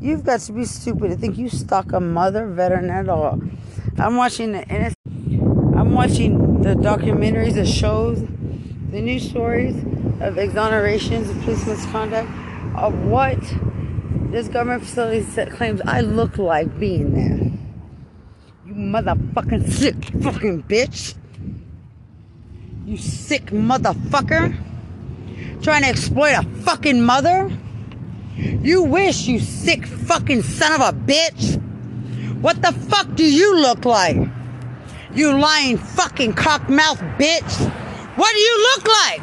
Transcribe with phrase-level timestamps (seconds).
[0.00, 3.40] You've got to be stupid to think you stalk a mother veteran at all.
[3.98, 4.94] I'm watching the NS-
[5.74, 8.20] I'm watching the documentaries, the shows,
[8.90, 9.76] the news stories
[10.20, 12.28] of exonerations of police misconduct
[12.76, 13.38] of what
[14.30, 17.50] this government facility set claims I look like being there.
[18.66, 21.14] You motherfucking sick fucking bitch.
[22.84, 24.54] You sick motherfucker.
[25.62, 27.50] Trying to exploit a fucking mother.
[28.36, 31.60] You wish, you sick fucking son of a bitch.
[32.40, 34.16] What the fuck do you look like?
[35.14, 37.72] You lying fucking cockmouth bitch.
[38.16, 39.20] What do you look like?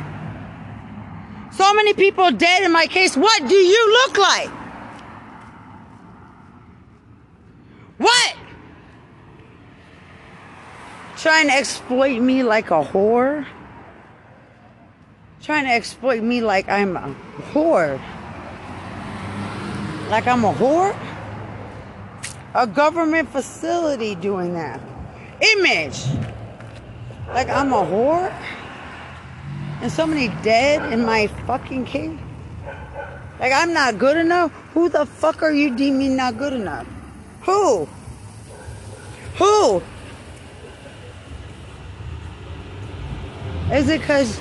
[1.53, 3.15] So many people dead in my case.
[3.15, 4.49] What do you look like?
[7.99, 8.35] What?
[11.17, 13.45] Trying to exploit me like a whore?
[15.43, 17.15] Trying to exploit me like I'm a
[17.53, 18.01] whore?
[20.13, 20.95] Like I'm a whore?
[22.53, 24.79] A government facility doing that.
[25.57, 26.05] Image.
[27.29, 28.31] Like I'm a whore?
[29.81, 32.19] And so many dead in my fucking cave?
[33.39, 34.51] Like I'm not good enough?
[34.75, 36.85] Who the fuck are you deeming not good enough?
[37.41, 37.89] Who?
[39.39, 39.81] Who?
[43.71, 44.39] Is it because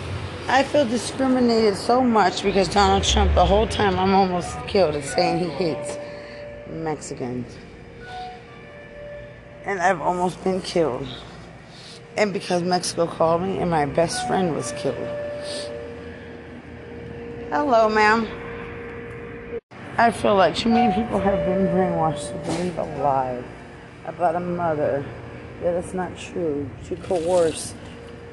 [0.48, 5.05] I feel discriminated so much because Donald Trump, the whole time I'm almost killed, is
[5.05, 5.97] saying he hates
[6.69, 7.57] Mexicans.
[9.65, 11.07] And I've almost been killed.
[12.17, 14.97] And because Mexico called me and my best friend was killed.
[17.51, 18.27] Hello, ma'am.
[19.97, 23.43] I feel like too many people have been brainwashed to believe a lie
[24.06, 25.05] about a mother
[25.62, 27.75] that it's not true, to coerce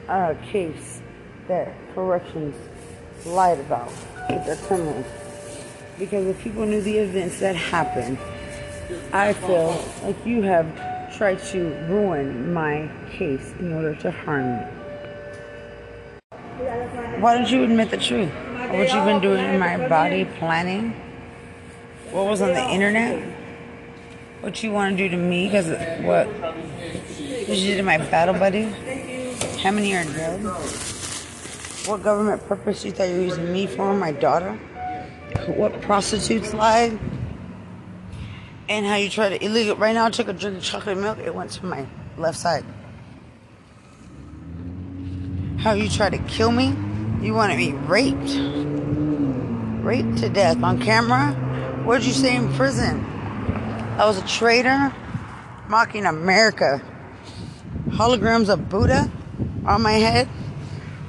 [0.08, 0.99] a case
[1.50, 2.56] that corrections
[3.26, 3.92] lied about
[4.30, 5.06] with their criminals.
[5.98, 8.18] Because if people knew the events that happened,
[9.12, 10.66] I feel like you have
[11.18, 14.64] tried to ruin my case in order to harm me.
[17.20, 18.32] Why don't you admit the truth?
[18.70, 20.94] What you've been doing in my body, planning?
[22.12, 23.22] What was on the internet?
[24.42, 25.48] What you want to do to me?
[25.48, 25.68] Because
[26.06, 26.28] what?
[26.28, 28.64] What you did to my battle buddy?
[29.62, 30.99] How many are dead?
[31.86, 33.94] What government purpose you thought you were using me for?
[33.94, 34.54] My daughter?
[35.48, 37.00] What prostitutes lied?
[38.68, 39.76] And how you try to illegal.
[39.76, 41.18] Right now, I took a drink of chocolate milk.
[41.20, 41.88] It went to my
[42.18, 42.64] left side.
[45.58, 46.76] How you try to kill me?
[47.22, 48.36] You wanted me raped.
[49.84, 51.34] Raped to death on camera?
[51.84, 53.04] What did you say in prison?
[53.98, 54.94] I was a traitor?
[55.68, 56.82] Mocking America.
[57.90, 59.12] Holograms of Buddha
[59.66, 60.30] on my head?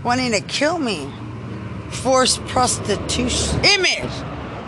[0.03, 1.11] Wanting to kill me.
[1.91, 3.65] Forced prostitution.
[3.65, 4.13] Image!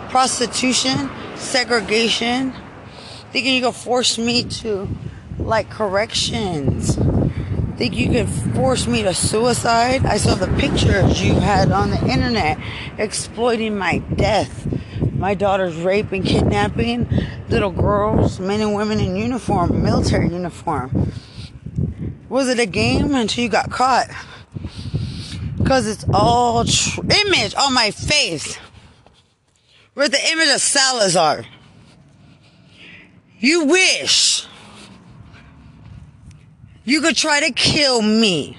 [0.09, 1.09] Prostitution.
[1.35, 2.53] Segregation.
[3.31, 4.87] Thinking you could force me to
[5.39, 6.97] like corrections
[7.83, 10.05] think you could force me to suicide?
[10.05, 12.57] I saw the pictures you had on the internet
[12.97, 14.67] exploiting my death.
[15.13, 17.09] My daughter's rape and kidnapping
[17.49, 21.11] little girls, men and women in uniform, military uniform.
[22.29, 24.07] Was it a game until you got caught?
[25.63, 28.57] Because it's all tr- image on my face.
[29.95, 31.45] With the image of Salazar.
[33.39, 34.45] You wish
[36.83, 38.57] you could try to kill me.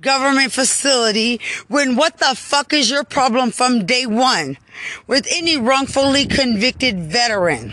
[0.00, 4.58] Government facility when what the fuck is your problem from day one
[5.06, 7.72] with any wrongfully convicted veteran?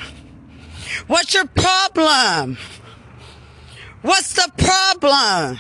[1.08, 2.58] What's your problem?
[4.02, 5.60] What's the problem?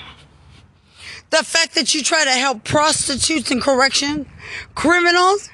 [1.31, 4.27] The fact that you try to help prostitutes and correction
[4.75, 5.49] criminals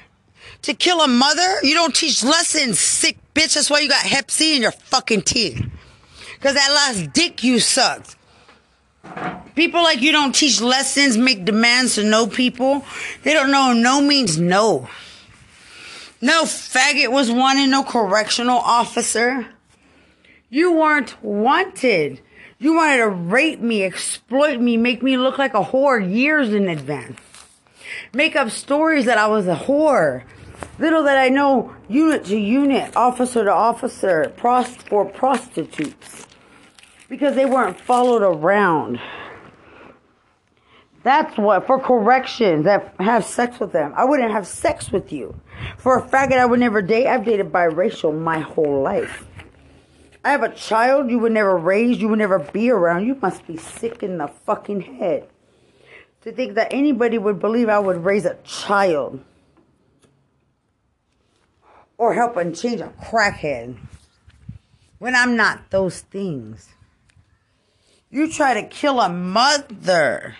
[0.62, 1.62] to kill a mother?
[1.62, 3.54] You don't teach lessons, sick bitch.
[3.54, 5.64] That's why you got hep C in your fucking teeth.
[6.40, 8.16] Cause that last dick you sucked.
[9.54, 12.84] People like you don't teach lessons, make demands to know people.
[13.22, 14.88] They don't know no means no.
[16.20, 19.46] No faggot was wanted, no correctional officer.
[20.50, 22.20] You weren't wanted.
[22.60, 26.68] You wanted to rape me, exploit me, make me look like a whore years in
[26.68, 27.20] advance.
[28.12, 30.24] Make up stories that I was a whore.
[30.80, 36.26] Little that I know, unit to unit, officer to officer, prost for prostitutes.
[37.08, 38.98] Because they weren't followed around.
[41.04, 43.92] That's what, for corrections, that have sex with them.
[43.96, 45.40] I wouldn't have sex with you.
[45.76, 49.27] For a faggot I would never date, I've dated biracial my whole life.
[50.24, 53.06] I have a child you would never raise, you would never be around.
[53.06, 55.28] You must be sick in the fucking head.
[56.22, 59.24] To think that anybody would believe I would raise a child.
[61.98, 63.76] or helping change a crackhead
[64.98, 66.68] when I'm not those things.
[68.10, 70.36] You try to kill a mother,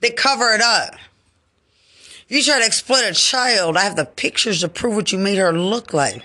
[0.00, 0.94] they cover it up.
[2.28, 5.36] You try to exploit a child, I have the pictures to prove what you made
[5.36, 6.22] her look like.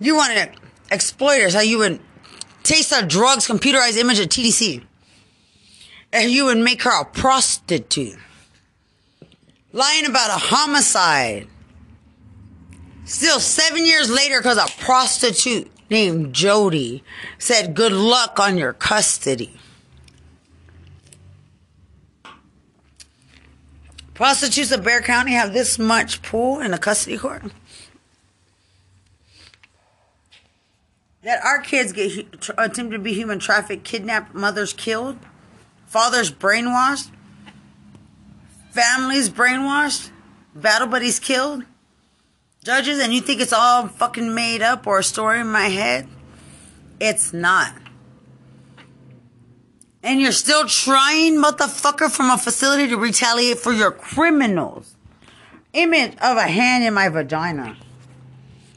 [0.00, 0.50] You wanted
[0.90, 2.00] exploiters, how you would
[2.62, 4.82] taste of drugs, computerized image of TDC.
[6.12, 8.18] And you would make her a prostitute.
[9.72, 11.46] Lying about a homicide.
[13.04, 17.02] Still, seven years later, because a prostitute named Jody
[17.38, 19.56] said, Good luck on your custody.
[24.14, 27.42] Prostitutes of Bexar County have this much pull in the custody court.
[31.22, 32.26] That our kids get
[32.56, 35.18] attempted to be human trafficked, kidnapped, mothers killed,
[35.86, 37.10] fathers brainwashed,
[38.70, 40.10] families brainwashed,
[40.54, 41.64] battle buddies killed,
[42.64, 46.08] judges, and you think it's all fucking made up or a story in my head?
[47.00, 47.74] It's not.
[50.02, 54.96] And you're still trying, motherfucker, from a facility to retaliate for your criminals.
[55.74, 57.76] Image of a hand in my vagina.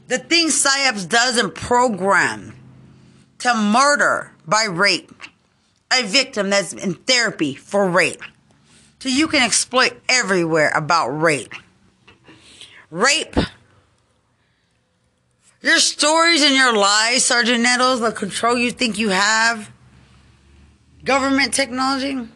[0.06, 2.54] The things PSYOPs does and program
[3.38, 5.12] to murder by rape
[5.92, 8.22] a victim that's in therapy for rape.
[8.98, 11.54] So you can exploit everywhere about rape.
[12.90, 13.36] Rape.
[15.62, 19.70] Your stories and your lies, Sergeant Nettles, the control you think you have
[21.04, 22.28] government technology?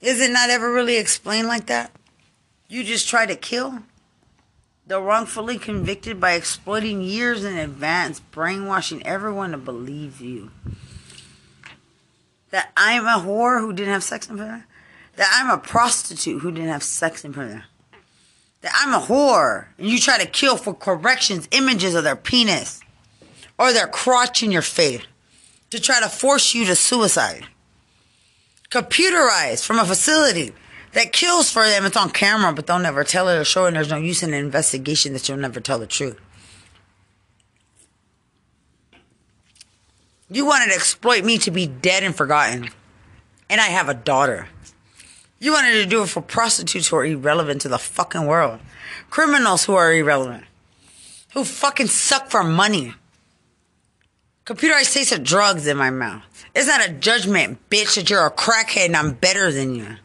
[0.00, 1.90] Is it not ever really explained like that?
[2.68, 3.78] You just try to kill?
[4.86, 10.50] The wrongfully convicted by exploiting years in advance, brainwashing everyone to believe you.
[12.50, 14.64] That I'm a whore who didn't have sex in prison.
[15.16, 17.64] That I'm a prostitute who didn't have sex in prison.
[18.60, 22.80] That I'm a whore and you try to kill for corrections, images of their penis
[23.58, 25.02] or their crotch in your face
[25.70, 27.46] to try to force you to suicide.
[28.70, 30.52] Computerized from a facility
[30.92, 31.84] that kills for them.
[31.84, 33.68] It's on camera, but they'll never tell it or show it.
[33.68, 36.18] And there's no use in an investigation that you'll never tell the truth.
[40.30, 42.68] You wanted to exploit me to be dead and forgotten.
[43.48, 44.48] And I have a daughter.
[45.40, 48.60] You wanted to do it for prostitutes who are irrelevant to the fucking world.
[49.08, 50.44] Criminals who are irrelevant.
[51.32, 52.94] Who fucking suck for money.
[54.44, 56.22] Computerized taste of drugs in my mouth.
[56.54, 59.96] It's not a judgment, bitch, that you're a crackhead and I'm better than you.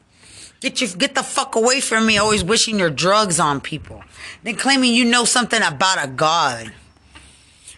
[0.63, 4.01] Get you, get the fuck away from me, always wishing your drugs on people.
[4.44, 6.71] Then claiming you know something about a god.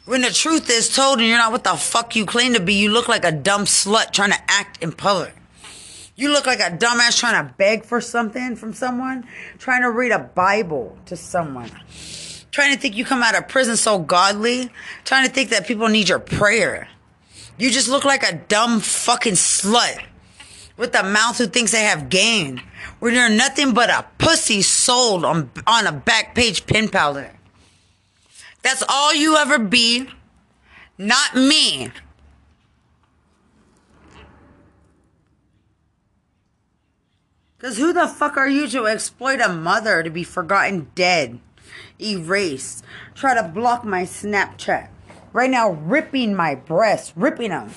[0.05, 2.75] When the truth is told and you're not what the fuck you claim to be,
[2.75, 5.33] you look like a dumb slut trying to act in public.
[6.15, 9.27] You look like a dumbass trying to beg for something from someone,
[9.57, 11.71] trying to read a Bible to someone
[12.51, 14.69] trying to think you come out of prison so godly,
[15.03, 16.87] trying to think that people need your prayer.
[17.57, 20.01] You just look like a dumb fucking slut
[20.77, 22.61] with a mouth who thinks they have game
[22.99, 27.13] when you're nothing but a pussy sold on, on a back page pen pal.
[28.61, 30.09] That's all you ever be,
[30.97, 31.91] not me.
[37.57, 41.39] Because who the fuck are you to exploit a mother to be forgotten dead?
[42.01, 42.83] erased.
[43.13, 44.89] Try to block my Snapchat.
[45.33, 47.71] Right now, ripping my breasts, ripping them,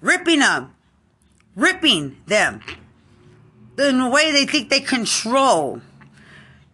[0.00, 0.74] ripping them,
[1.54, 2.62] ripping them.
[3.78, 5.80] in The way they think they control.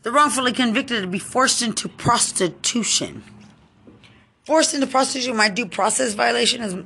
[0.03, 3.25] The wrongfully convicted to be forced into prostitution.
[4.45, 6.77] Forced into prostitution, my due process violation is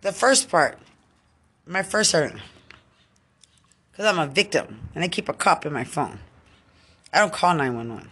[0.00, 0.78] the first part.
[1.66, 2.32] My first hurt.
[3.90, 6.18] Because I'm a victim and I keep a cop in my phone.
[7.12, 8.10] I don't call 911.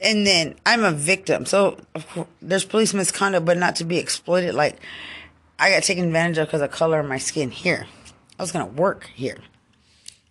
[0.00, 1.46] And then I'm a victim.
[1.46, 1.78] So
[2.08, 4.54] course, there's police misconduct, but not to be exploited.
[4.54, 4.78] Like
[5.58, 7.86] I got taken advantage of because of color of my skin here.
[8.38, 9.38] I was going to work here.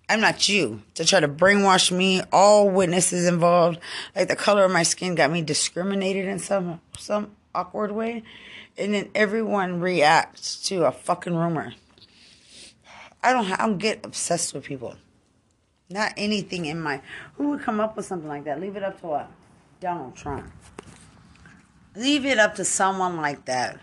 [0.07, 2.21] I'm not you to try to brainwash me.
[2.31, 3.79] All witnesses involved,
[4.15, 8.21] like the color of my skin got me discriminated in some some awkward way,
[8.77, 11.73] and then everyone reacts to a fucking rumor.
[13.23, 14.95] I don't I don't get obsessed with people.
[15.89, 17.01] Not anything in my.
[17.37, 18.61] Who would come up with something like that?
[18.61, 19.31] Leave it up to what?
[19.79, 20.51] Donald Trump.
[21.95, 23.79] Leave it up to someone like that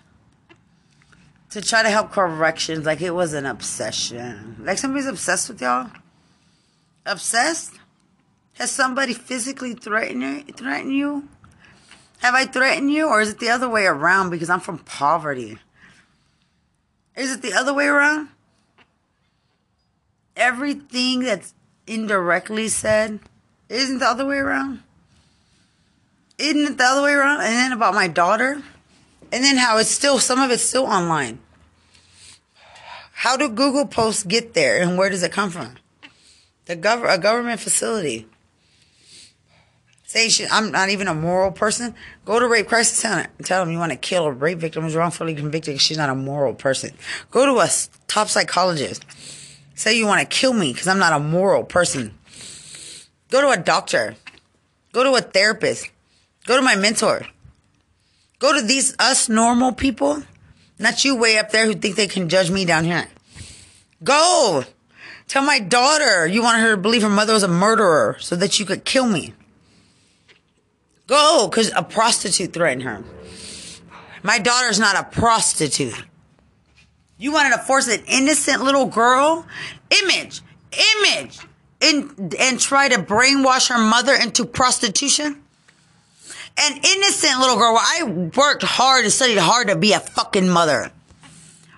[1.52, 4.56] to try to help corrections like it was an obsession.
[4.61, 5.90] Like somebody's obsessed with y'all?
[7.04, 7.75] Obsessed?
[8.54, 11.28] Has somebody physically threatened threatened you?
[12.21, 13.09] Have I threatened you?
[13.09, 15.59] Or is it the other way around because I'm from poverty?
[17.16, 18.28] Is it the other way around?
[20.37, 21.52] Everything that's
[21.87, 23.21] indirectly said,
[23.68, 24.82] isn't the other way around?
[26.38, 27.40] Isn't it the other way around?
[27.40, 28.62] And then about my daughter,
[29.32, 31.40] and then how it's still some of it's still online.
[33.12, 35.74] How do Google posts get there, and where does it come from?
[36.66, 38.26] The gov- a government facility.
[40.04, 41.94] Say I'm not even a moral person.
[42.26, 44.82] Go to rape crisis center and tell them you want to kill a rape victim
[44.82, 45.80] who's wrongfully convicted.
[45.80, 46.90] She's not a moral person.
[47.30, 47.68] Go to a
[48.08, 49.06] top psychologist.
[49.74, 52.12] Say you want to kill me because I'm not a moral person.
[53.30, 54.16] Go to a doctor.
[54.92, 55.88] Go to a therapist.
[56.44, 57.26] Go to my mentor.
[58.42, 60.20] Go to these us normal people,
[60.76, 63.06] not you way up there who think they can judge me down here.
[64.02, 64.64] Go.
[65.28, 68.58] Tell my daughter you want her to believe her mother was a murderer so that
[68.58, 69.32] you could kill me.
[71.06, 73.04] Go, because a prostitute threatened her.
[74.25, 76.04] My daughter's not a prostitute.
[77.18, 79.46] You wanted to force an innocent little girl,
[80.02, 80.40] image,
[80.99, 81.38] image,
[81.80, 85.41] and, and try to brainwash her mother into prostitution?
[86.59, 87.76] An innocent little girl.
[87.78, 90.90] I worked hard and studied hard to be a fucking mother.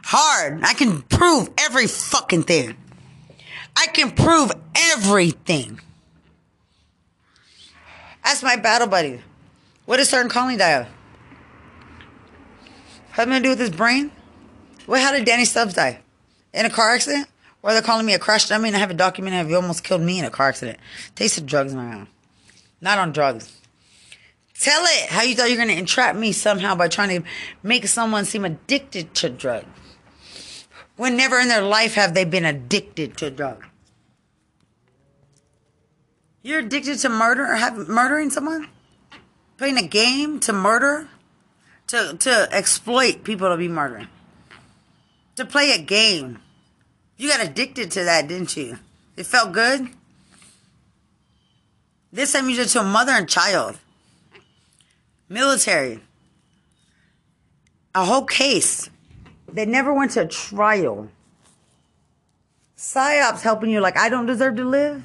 [0.05, 0.63] Hard.
[0.63, 2.77] I can prove every fucking thing.
[3.77, 4.53] I can prove
[4.93, 5.81] everything.
[8.25, 9.21] Ask my battle buddy.
[9.87, 10.87] What does certain calling die of?
[13.11, 14.11] Having to do with his brain?
[14.87, 16.01] What, how did Danny Stubbs die?
[16.53, 17.29] In a car accident?
[17.63, 19.85] Or they're calling me a crash dummy and I have a document of you almost
[19.85, 20.79] killed me in a car accident.
[21.15, 22.09] Tasted drugs in my mouth.
[22.81, 23.54] Not on drugs.
[24.59, 27.29] Tell it how you thought you're to entrap me somehow by trying to
[27.63, 29.67] make someone seem addicted to drugs.
[30.97, 33.67] When never in their life have they been addicted to drugs.
[36.43, 38.69] You're addicted to murder have murdering someone?
[39.57, 41.09] Playing a game to murder?
[41.89, 44.09] To to exploit people to be murdering.
[45.37, 46.41] To play a game.
[47.17, 48.79] You got addicted to that, didn't you?
[49.17, 49.89] It felt good?
[52.13, 53.79] This time you did to a mother and child.
[55.29, 56.01] Military.
[57.95, 58.91] A whole case.
[59.53, 61.09] They never went to trial.
[62.77, 65.03] PSYOPs helping you like I don't deserve to live.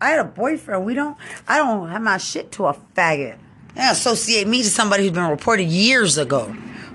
[0.00, 0.84] I had a boyfriend.
[0.84, 1.16] We don't.
[1.48, 3.38] I don't have my shit to a faggot.
[3.74, 6.44] They associate me to somebody who's been reported years ago,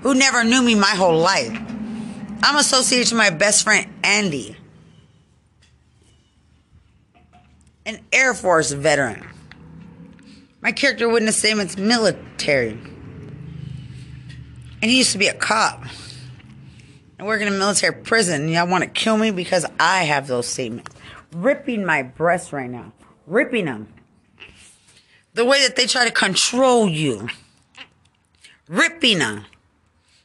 [0.02, 1.52] who never knew me my whole life.
[2.42, 4.56] I'm associated to my best friend Andy,
[7.84, 9.33] an Air Force veteran.
[10.64, 12.70] My character wouldn't witness statement's military,
[14.80, 15.84] and he used to be a cop.
[17.20, 18.48] I work in a military prison.
[18.48, 20.90] Y'all want to kill me because I have those statements
[21.34, 22.92] ripping my breasts right now.
[23.26, 23.92] Ripping them.
[25.34, 27.28] The way that they try to control you.
[28.66, 29.44] Ripping them.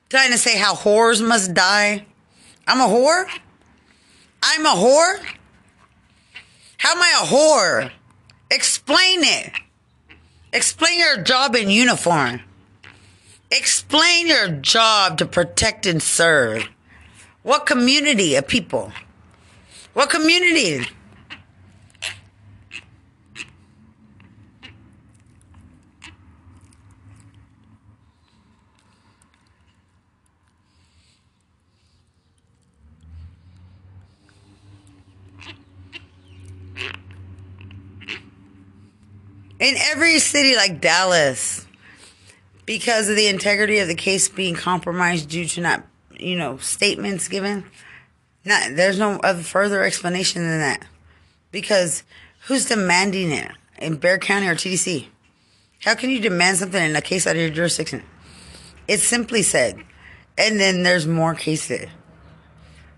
[0.07, 2.05] Trying to say how whores must die.
[2.65, 3.25] I'm a whore?
[4.41, 5.19] I'm a whore?
[6.77, 7.91] How am I a whore?
[8.49, 9.51] Explain it.
[10.51, 12.41] Explain your job in uniform.
[13.51, 16.67] Explain your job to protect and serve.
[17.43, 18.91] What community of people?
[19.93, 20.87] What community?
[39.59, 41.67] In every city like Dallas,
[42.65, 45.83] because of the integrity of the case being compromised due to not,
[46.17, 47.65] you know, statements given,
[48.45, 50.85] not there's no other further explanation than that.
[51.51, 52.03] Because
[52.47, 55.07] who's demanding it in Bexar County or TDC?
[55.83, 58.03] How can you demand something in a case out of your jurisdiction?
[58.87, 59.77] It's simply said,
[60.37, 61.87] and then there's more cases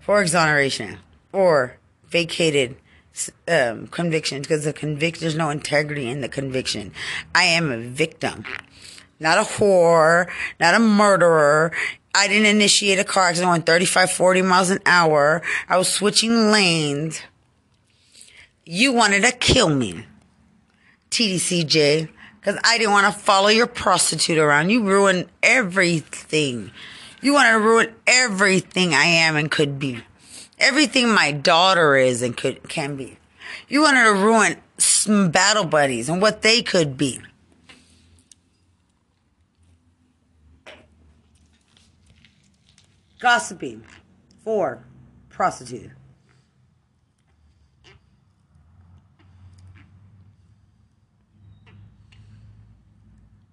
[0.00, 0.98] for exoneration
[1.32, 1.78] or
[2.08, 2.76] vacated
[3.48, 6.92] um, conviction because the convict there's no integrity in the conviction.
[7.34, 8.44] I am a victim,
[9.20, 11.72] not a whore, not a murderer.
[12.14, 15.42] I didn't initiate a car accident going 35, 40 miles an hour.
[15.68, 17.22] I was switching lanes.
[18.64, 20.06] You wanted to kill me,
[21.10, 24.70] TDCJ, because I didn't want to follow your prostitute around.
[24.70, 26.70] You ruined everything.
[27.22, 30.02] You wanted to ruin everything I am and could be
[30.62, 33.18] everything my daughter is and could can be.
[33.68, 37.20] You wanted to ruin some battle buddies and what they could be.
[43.18, 43.84] Gossiping.
[44.42, 44.84] Four.
[45.28, 45.90] Prostitute.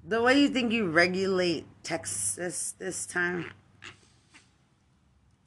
[0.08, 3.52] The way you think you regulate Texas this time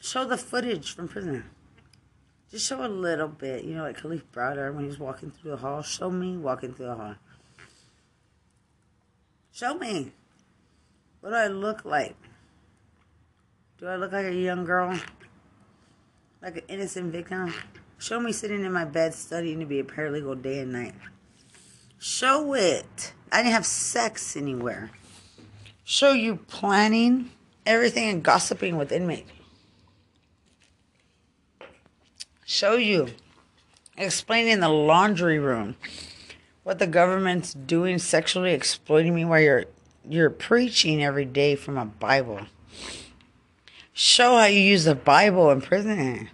[0.02, 1.44] Show the footage from prison.
[2.52, 5.52] Just show a little bit, you know, like Kalief Browder when he was walking through
[5.52, 5.80] the hall.
[5.80, 7.14] Show me walking through the hall.
[9.52, 10.12] Show me.
[11.20, 12.14] What do I look like?
[13.78, 15.00] Do I look like a young girl?
[16.42, 17.54] Like an innocent victim?
[17.96, 20.94] Show me sitting in my bed studying to be a paralegal day and night.
[21.98, 23.14] Show it.
[23.30, 24.90] I didn't have sex anywhere.
[25.84, 27.30] Show you planning
[27.64, 29.30] everything and gossiping with inmates.
[32.52, 33.08] Show you
[33.96, 35.74] explaining the laundry room
[36.64, 39.64] what the government's doing sexually exploiting me while you're
[40.06, 42.42] you're preaching every day from a Bible.
[43.94, 46.28] Show how you use the Bible in prison.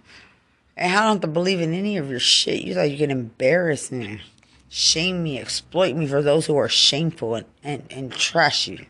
[0.75, 2.63] And how I don't to believe in any of your shit.
[2.63, 4.19] You thought you could embarrass me,
[4.67, 8.87] shame me, exploit me for those who are shameful and, and, and trash you.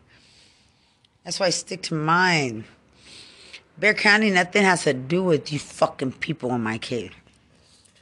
[1.22, 2.64] That's why I stick to mine.
[3.78, 7.14] Bexar County, nothing has to do with you fucking people in my cave.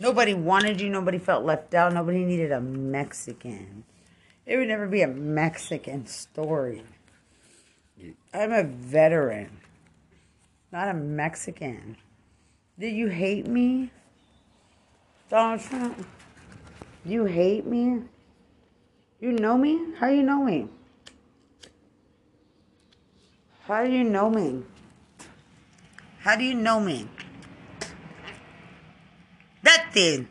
[0.00, 0.90] Nobody wanted you.
[0.90, 1.92] Nobody felt left out.
[1.92, 3.84] Nobody needed a Mexican.
[4.46, 6.84] It would never be a Mexican story.
[8.32, 9.50] I'm a veteran,
[10.72, 11.96] not a Mexican.
[12.78, 13.90] Did you hate me,
[15.28, 16.06] Donald Trump?
[17.04, 18.02] You hate me?
[19.20, 19.94] You know me?
[19.98, 20.68] How do you know me?
[23.64, 24.62] How do you know me?
[26.20, 27.08] How do you know me?
[29.88, 30.28] That thing.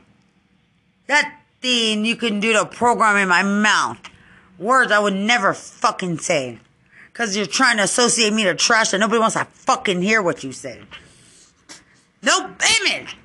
[1.07, 3.97] That thing you can do to program in my mouth.
[4.59, 6.59] Words I would never fucking say.
[7.13, 10.43] Cause you're trying to associate me to trash and nobody wants to fucking hear what
[10.43, 10.81] you say.
[12.21, 13.15] No payment.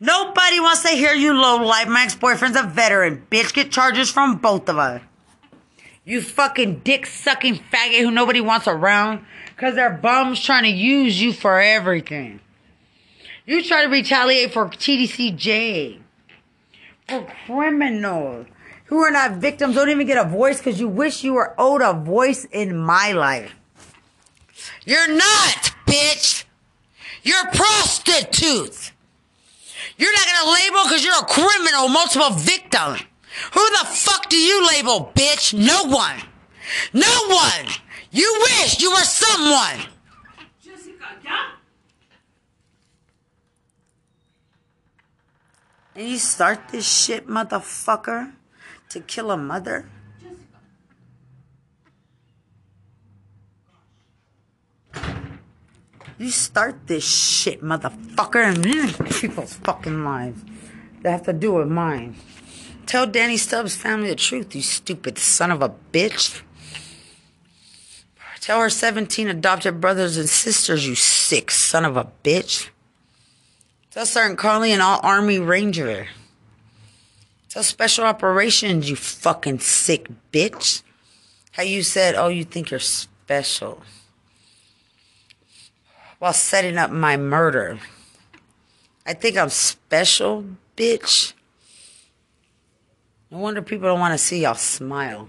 [0.00, 1.88] Nobody wants to hear you low life.
[1.88, 3.26] My ex-boyfriend's a veteran.
[3.30, 5.02] Bitch, get charges from both of us.
[6.04, 9.26] You fucking dick sucking faggot who nobody wants around.
[9.58, 12.40] Cause they're bums trying to use you for everything.
[13.52, 15.98] You try to retaliate for TDCJ.
[17.06, 18.46] For criminals
[18.86, 21.82] who are not victims, don't even get a voice because you wish you were owed
[21.82, 23.54] a voice in my life.
[24.86, 26.44] You're not, bitch.
[27.24, 28.92] You're prostitutes.
[29.98, 33.06] You're not gonna label because you're a criminal, multiple victim.
[33.52, 35.52] Who the fuck do you label, bitch?
[35.52, 36.22] No one.
[36.94, 37.66] No one.
[38.12, 39.90] You wish you were someone.
[40.64, 41.50] Jessica, yeah?
[45.94, 48.32] And you start this shit, motherfucker,
[48.88, 49.88] to kill a mother?
[56.18, 60.42] You start this shit, motherfucker, and people's fucking lives
[61.02, 62.16] that have to do with mine.
[62.86, 66.42] Tell Danny Stubbs' family the truth, you stupid son of a bitch.
[68.40, 72.68] Tell her 17 adopted brothers and sisters, you sick son of a bitch.
[73.92, 76.08] Tell Sergeant Carly and all Army Ranger.
[77.50, 80.82] Tell Special Operations, you fucking sick bitch.
[81.50, 83.82] How you said, oh, you think you're special.
[86.18, 87.80] While setting up my murder.
[89.04, 91.34] I think I'm special, bitch.
[93.30, 95.28] No wonder people don't want to see y'all smile.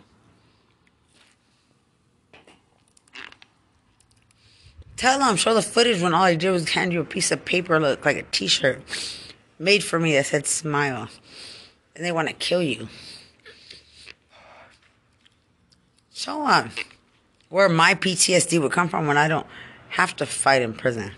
[4.96, 7.46] Tell them, show the footage when all I did was hand you a piece of
[7.46, 8.82] paper, look like a T-shirt,
[9.58, 11.10] made for me that said "smile,"
[11.96, 12.88] and they want to kill you.
[16.14, 16.72] Show them um,
[17.50, 19.48] where my PTSD would come from when I don't
[19.90, 21.12] have to fight in prison.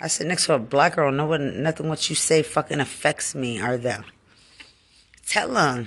[0.00, 1.10] I sit next to a black girl.
[1.10, 4.04] No one, nothing what you say fucking affects me or them.
[5.26, 5.86] Tell them.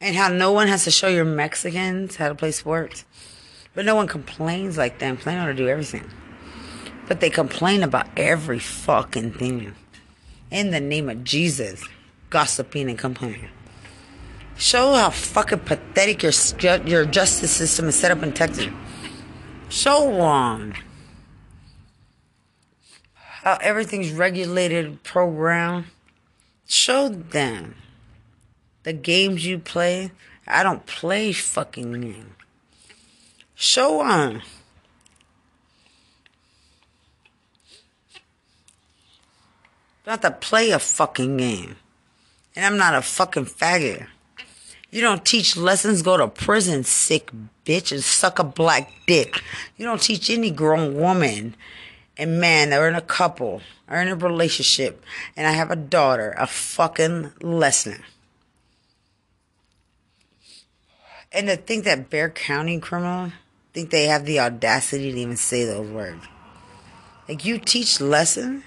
[0.00, 3.04] And how no one has to show your Mexicans how to play sports.
[3.74, 5.18] But no one complains like them.
[5.24, 6.04] Know how to do everything.
[7.06, 9.74] But they complain about every fucking thing.
[10.50, 11.84] In the name of Jesus.
[12.30, 13.48] Gossiping and complaining.
[14.56, 16.32] Show how fucking pathetic your,
[16.86, 18.68] your justice system is set up in Texas.
[19.68, 20.74] Show them
[23.14, 25.86] how everything's regulated, programmed.
[26.66, 27.74] Show them
[28.82, 30.12] the games you play.
[30.46, 32.39] I don't play fucking games.
[33.60, 34.40] Show them.
[40.06, 41.76] Not to play a fucking game.
[42.56, 44.06] And I'm not a fucking faggot.
[44.90, 47.30] You don't teach lessons, go to prison, sick
[47.66, 49.42] bitch, and suck a black dick.
[49.76, 51.54] You don't teach any grown woman
[52.16, 55.04] and man that are in a couple or in a relationship
[55.36, 58.04] and I have a daughter a fucking lesson.
[61.30, 63.32] And to think that Bexar County criminal
[63.72, 66.24] think they have the audacity to even say those words?
[67.28, 68.64] Like you teach lesson.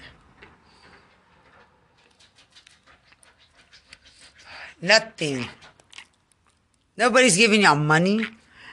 [4.80, 5.46] Nothing.
[6.96, 8.24] Nobody's giving y'all money.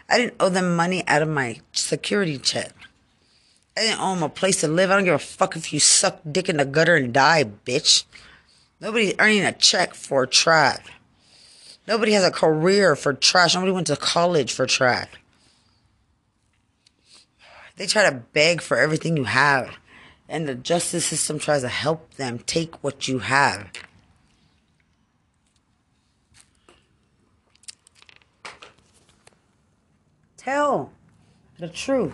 [0.09, 2.71] I didn't owe them money out of my security check.
[3.77, 4.91] I didn't owe them a place to live.
[4.91, 8.03] I don't give a fuck if you suck dick in the gutter and die, bitch.
[8.81, 10.85] Nobody's earning a check for track.
[11.87, 13.55] Nobody has a career for trash.
[13.55, 15.20] Nobody went to college for track.
[17.81, 19.79] They try to beg for everything you have,
[20.29, 23.71] and the justice system tries to help them take what you have.
[30.37, 30.91] Tell
[31.57, 32.13] the truth.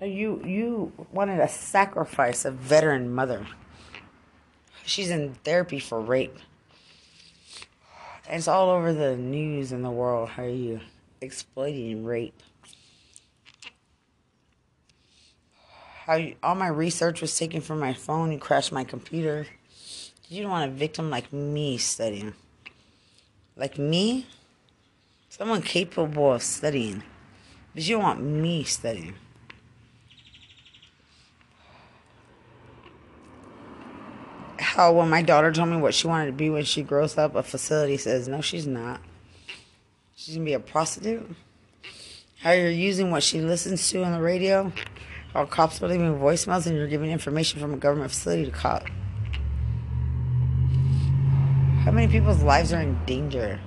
[0.00, 3.46] You you wanted to sacrifice a veteran mother.
[4.84, 6.40] She's in therapy for rape.
[8.28, 10.80] It's all over the news in the world how you
[11.20, 12.42] exploiting rape.
[16.04, 18.30] How all my research was taken from my phone.
[18.30, 19.46] You crashed my computer.
[20.28, 22.34] You don't want a victim like me studying.
[23.56, 24.26] Like me?
[25.30, 27.02] Someone capable of studying.
[27.72, 29.14] But you don't want me studying.
[34.58, 37.34] How when my daughter told me what she wanted to be when she grows up,
[37.34, 39.00] a facility says, no, she's not.
[40.16, 41.34] She's going to be a prostitute.
[42.40, 44.70] How you're using what she listens to on the radio.
[45.34, 48.88] How cops are leaving voicemails and you're giving information from a government facility to cops.
[51.84, 53.58] How many people's lives are in danger?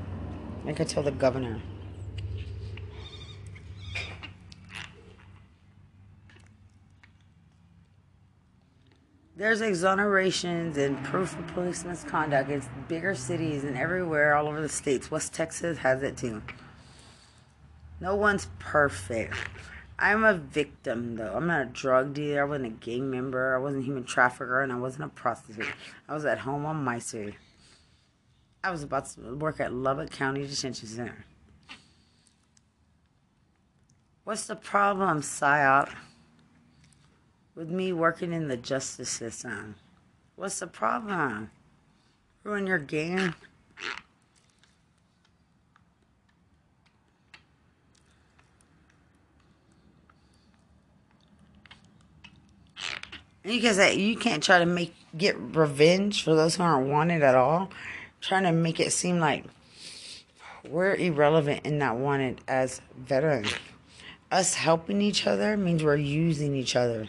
[0.65, 1.61] I could tell the governor.
[9.35, 14.69] There's exonerations and proof of police misconduct in bigger cities and everywhere all over the
[14.69, 15.11] states.
[15.11, 16.41] West Texas has it too.
[17.99, 19.35] No one's perfect.
[19.99, 21.33] I'm a victim though.
[21.35, 22.41] I'm not a drug dealer.
[22.41, 23.55] I wasn't a gang member.
[23.55, 25.73] I wasn't a human trafficker, and I wasn't a prostitute.
[26.07, 27.35] I was at home on my street.
[28.63, 31.25] I was about to work at Lubbock County Detention Center.
[34.23, 35.89] What's the problem, PSYOP?
[37.57, 39.75] with me working in the justice system.
[40.35, 41.49] What's the problem?
[42.43, 43.33] Ruin your game?
[53.47, 57.69] Say you can't try to make get revenge for those who aren't wanted at all.
[58.19, 59.45] trying to make it seem like
[60.67, 63.53] we're irrelevant and not wanted as veterans
[64.31, 67.07] us helping each other means we're using each other.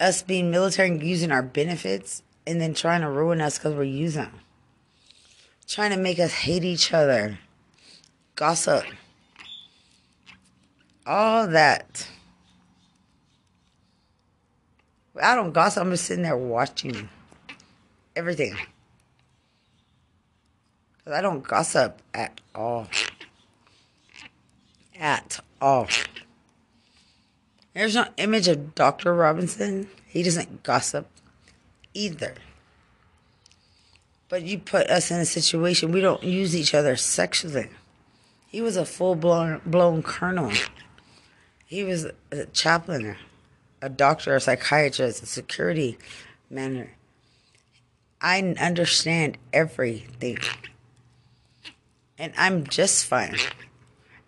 [0.00, 3.82] Us being military and using our benefits and then trying to ruin us because we're
[3.84, 4.40] using them.
[5.66, 7.38] Trying to make us hate each other.
[8.36, 8.84] Gossip.
[11.06, 12.08] All that.
[15.22, 15.82] I don't gossip.
[15.82, 17.08] I'm just sitting there watching
[18.14, 18.56] everything.
[20.98, 22.88] Because I don't gossip at all.
[24.98, 25.88] At all.
[27.74, 29.14] There's no image of Dr.
[29.14, 29.88] Robinson.
[30.06, 31.06] He doesn't gossip
[31.94, 32.34] either.
[34.28, 37.68] But you put us in a situation we don't use each other sexually.
[38.48, 40.52] He was a full blown blown colonel.
[41.64, 43.16] He was a chaplain,
[43.80, 45.98] a doctor, a psychiatrist, a security
[46.50, 46.90] man.
[48.20, 50.38] I understand everything.
[52.18, 53.36] And I'm just fine.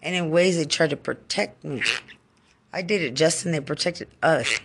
[0.03, 1.83] And in ways they try to protect me.
[2.73, 4.61] I did it just and they protected us.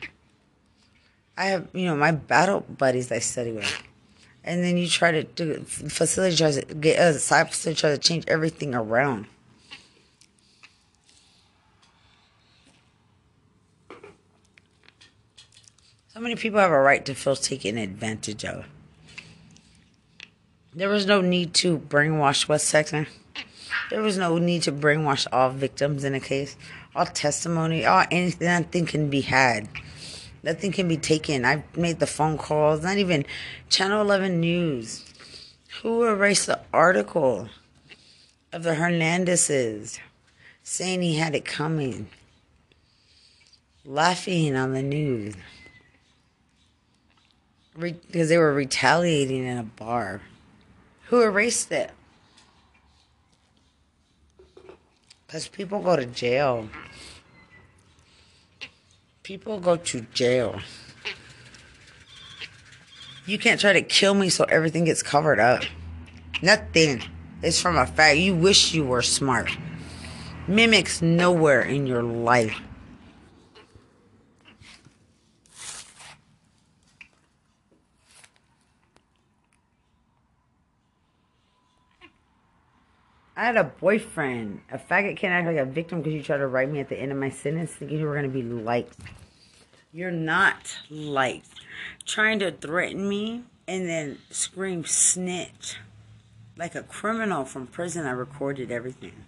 [1.37, 3.83] I have, you know, my battle buddies I study with.
[4.43, 8.25] And then you try to do, facility tries to get us, side facility to change
[8.27, 9.25] everything around.
[16.15, 18.63] So many people have a right to feel taken advantage of.
[20.73, 23.09] There was no need to brainwash West Texas.
[23.89, 26.55] There was no need to brainwash all victims in a case
[26.95, 29.67] all testimony, all anything, nothing can be had.
[30.41, 31.43] Nothing can be taken.
[31.43, 33.25] I made the phone calls, not even
[33.67, 35.03] Channel 11 News.
[35.81, 37.49] Who erased the article
[38.53, 39.99] of the Hernandezes
[40.63, 42.07] saying he had it coming?
[43.83, 45.35] Laughing on the news.
[47.77, 50.21] Because they were retaliating in a bar.
[51.07, 51.91] Who erased it?
[55.27, 56.69] Because people go to jail.
[59.23, 60.59] People go to jail.
[63.25, 65.63] You can't try to kill me so everything gets covered up.
[66.41, 67.01] Nothing.
[67.41, 68.17] It's from a fact.
[68.17, 69.49] You wish you were smart.
[70.47, 72.55] Mimics nowhere in your life.
[83.37, 84.61] I had a boyfriend.
[84.71, 86.97] A faggot can't act like a victim because you tried to write me at the
[86.97, 88.97] end of my sentence thinking you were going to be liked.
[89.91, 91.49] You're not liked.
[92.05, 95.77] Trying to threaten me and then scream snitch.
[96.57, 99.25] Like a criminal from prison, I recorded everything.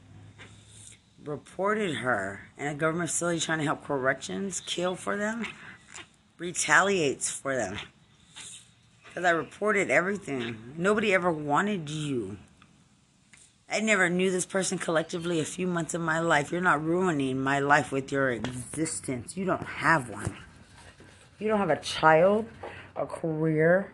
[1.26, 5.46] Reported her and a government facility trying to help corrections kill for them.
[6.38, 7.78] Retaliates for them.
[9.06, 10.76] Because I reported everything.
[10.78, 12.38] Nobody ever wanted you.
[13.70, 16.54] I never knew this person collectively a few months of my life.
[16.54, 19.36] You're not ruining my life with your existence.
[19.36, 20.38] You don't have one.
[21.38, 22.46] You don't have a child,
[22.96, 23.94] a career.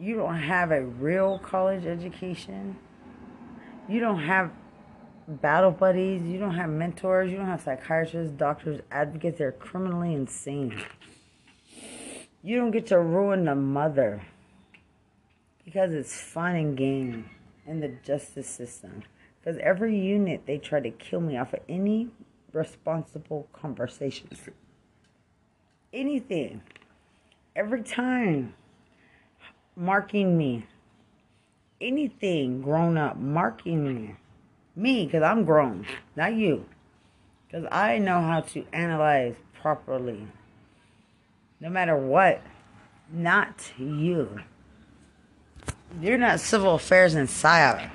[0.00, 2.78] You don't have a real college education.
[3.90, 4.50] You don't have
[5.28, 6.22] battle buddies.
[6.22, 7.30] You don't have mentors.
[7.30, 9.36] You don't have psychiatrists, doctors, advocates.
[9.36, 10.82] They're criminally insane.
[12.42, 14.22] You don't get to ruin the mother
[15.62, 17.28] because it's fun and game
[17.66, 19.02] in the justice system.
[19.40, 22.08] Because every unit, they try to kill me off of any
[22.52, 24.28] responsible conversation.
[25.92, 26.62] Anything.
[27.54, 28.54] Every time.
[29.76, 30.66] Marking me.
[31.80, 34.16] Anything grown up, marking me.
[34.76, 36.64] Me, because I'm grown, not you.
[37.46, 40.26] Because I know how to analyze properly.
[41.60, 42.42] No matter what,
[43.12, 44.40] not you.
[46.00, 47.90] You're not civil affairs and psyop.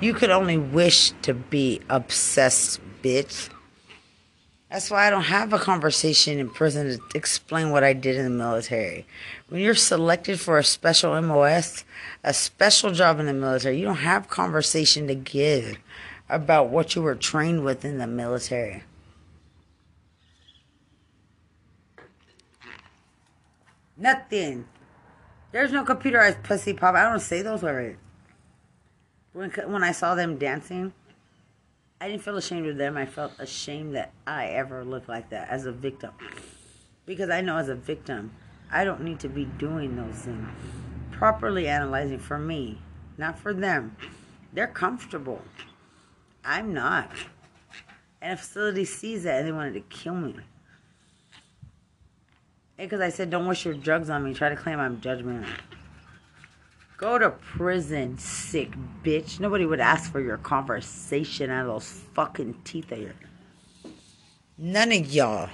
[0.00, 3.50] You could only wish to be obsessed, bitch.
[4.70, 8.24] That's why I don't have a conversation in prison to explain what I did in
[8.24, 9.06] the military.
[9.48, 11.84] When you're selected for a special MOS,
[12.24, 15.76] a special job in the military, you don't have conversation to give
[16.28, 18.82] about what you were trained with in the military.
[23.96, 24.64] Nothing.
[25.52, 26.94] There's no computerized pussy pop.
[26.94, 27.98] I don't say those words.
[29.34, 30.92] When when I saw them dancing,
[32.00, 32.96] I didn't feel ashamed of them.
[32.96, 36.12] I felt ashamed that I ever looked like that as a victim.
[37.04, 38.32] Because I know as a victim,
[38.70, 40.48] I don't need to be doing those things.
[41.10, 42.80] Properly analyzing for me,
[43.18, 43.96] not for them.
[44.52, 45.42] They're comfortable.
[46.44, 47.10] I'm not.
[48.20, 50.36] And a facility sees that and they wanted to kill me.
[52.76, 54.34] Because I said, don't waste your drugs on me.
[54.34, 55.46] Try to claim I'm judgmental.
[56.96, 58.70] Go to prison, sick
[59.02, 59.40] bitch.
[59.40, 63.14] Nobody would ask for your conversation out of those fucking teeth of yours.
[64.56, 65.50] None of y'all.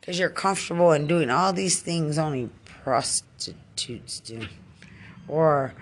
[0.00, 2.50] Because you're comfortable in doing all these things only
[2.82, 4.48] prostitutes do.
[5.28, 5.72] Or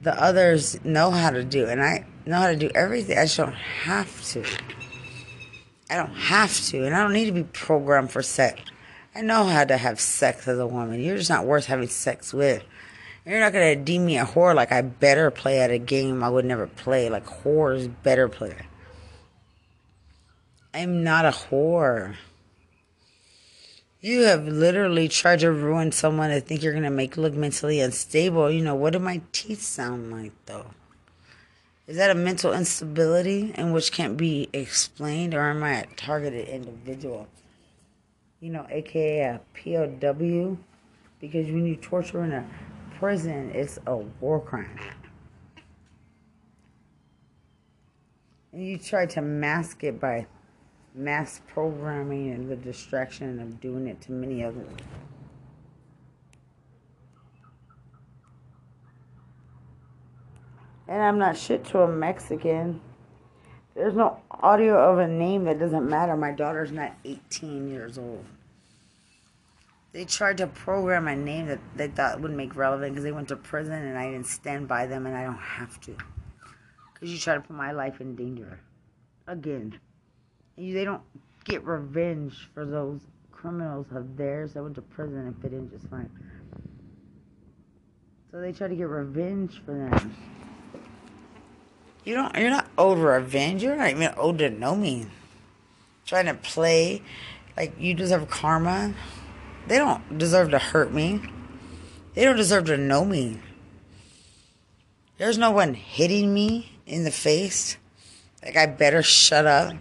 [0.00, 1.66] the others know how to do.
[1.66, 3.18] And I know how to do everything.
[3.18, 4.44] I just don't have to.
[5.90, 6.86] I don't have to.
[6.86, 8.60] And I don't need to be programmed for sex.
[9.14, 11.00] I know how to have sex as a woman.
[11.00, 12.62] You're just not worth having sex with.
[13.26, 16.28] You're not gonna deem me a whore like I better play at a game I
[16.28, 17.08] would never play.
[17.10, 18.54] Like whores better play.
[20.72, 22.14] I'm not a whore.
[24.00, 28.50] You have literally tried to ruin someone I think you're gonna make look mentally unstable.
[28.50, 30.66] You know, what do my teeth sound like though?
[31.86, 36.48] Is that a mental instability in which can't be explained, or am I a targeted
[36.48, 37.26] individual?
[38.40, 40.56] You know, aka a POW,
[41.20, 42.44] because when you torture in a
[42.98, 44.78] prison, it's a war crime.
[48.52, 50.26] And you try to mask it by
[50.94, 54.66] mass programming and the distraction of doing it to many others.
[60.88, 62.80] And I'm not shit to a Mexican.
[63.80, 66.14] There's no audio of a name that doesn't matter.
[66.14, 68.26] My daughter's not 18 years old.
[69.92, 73.28] They tried to program a name that they thought would make relevant because they went
[73.28, 75.96] to prison and I didn't stand by them and I don't have to.
[76.92, 78.60] Because you try to put my life in danger.
[79.26, 79.80] Again.
[80.58, 81.02] they don't
[81.44, 83.00] get revenge for those
[83.32, 86.10] criminals of theirs that went to prison and fit in just fine.
[88.30, 90.14] So they try to get revenge for them.
[92.04, 92.36] You don't.
[92.36, 93.62] You're not owed revenge.
[93.62, 95.06] You're not even owed to know me.
[96.06, 97.02] Trying to play
[97.56, 98.94] like you deserve karma.
[99.66, 101.20] They don't deserve to hurt me.
[102.14, 103.40] They don't deserve to know me.
[105.18, 107.76] There's no one hitting me in the face.
[108.42, 109.74] Like I better shut up.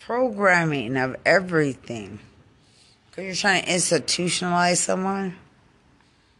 [0.00, 2.18] Programming of everything.
[3.08, 5.36] Because you're trying to institutionalize someone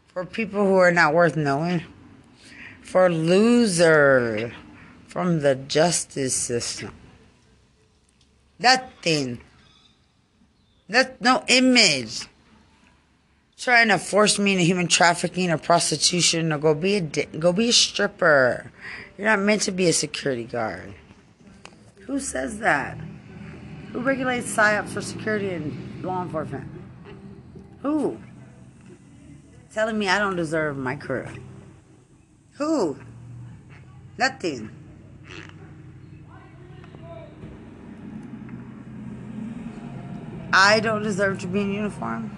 [0.07, 1.83] for people who are not worth knowing
[2.85, 4.53] for loser
[5.07, 6.93] from the justice system.
[8.59, 9.41] Nothing.
[10.87, 12.27] Not, no image.
[13.57, 17.69] trying to force me into human trafficking or prostitution or go be a go be
[17.69, 18.71] a stripper.
[19.17, 20.93] You're not meant to be a security guard.
[22.01, 22.97] Who says that?
[23.93, 26.67] Who regulates psyops for security and law enforcement?
[27.81, 28.19] Who?
[29.73, 31.33] Telling me I don't deserve my career.
[32.57, 32.97] Who?
[34.17, 34.69] Nothing.
[40.53, 42.31] I don't deserve to be in uniform.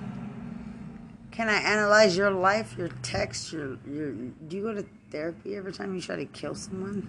[1.30, 5.72] Can I analyze your life, your text, your your do you go to therapy every
[5.72, 7.06] time you try to kill someone?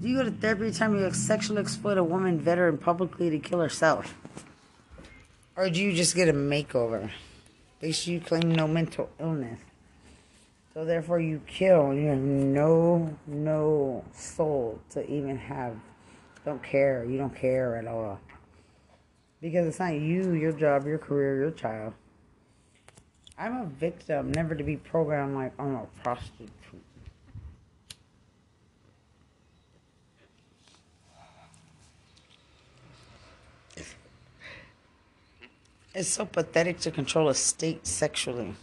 [0.00, 3.38] Do you go to therapy every time you sexually exploit a woman veteran publicly to
[3.38, 4.12] kill herself?
[5.54, 7.10] Or do you just get a makeover?
[7.78, 9.60] Because you claim no mental illness.
[10.78, 11.92] So therefore you kill.
[11.92, 15.74] You have no no soul to even have
[16.44, 17.04] don't care.
[17.04, 18.20] You don't care at all.
[19.40, 21.94] Because it's not you, your job, your career, your child.
[23.36, 26.48] I'm a victim, never to be programmed like I'm a prostitute.
[35.92, 38.54] It's so pathetic to control a state sexually.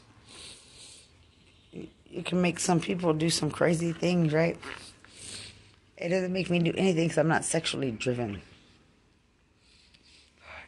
[2.15, 4.57] You can make some people do some crazy things, right?
[5.97, 8.41] It doesn't make me do anything because I'm not sexually driven.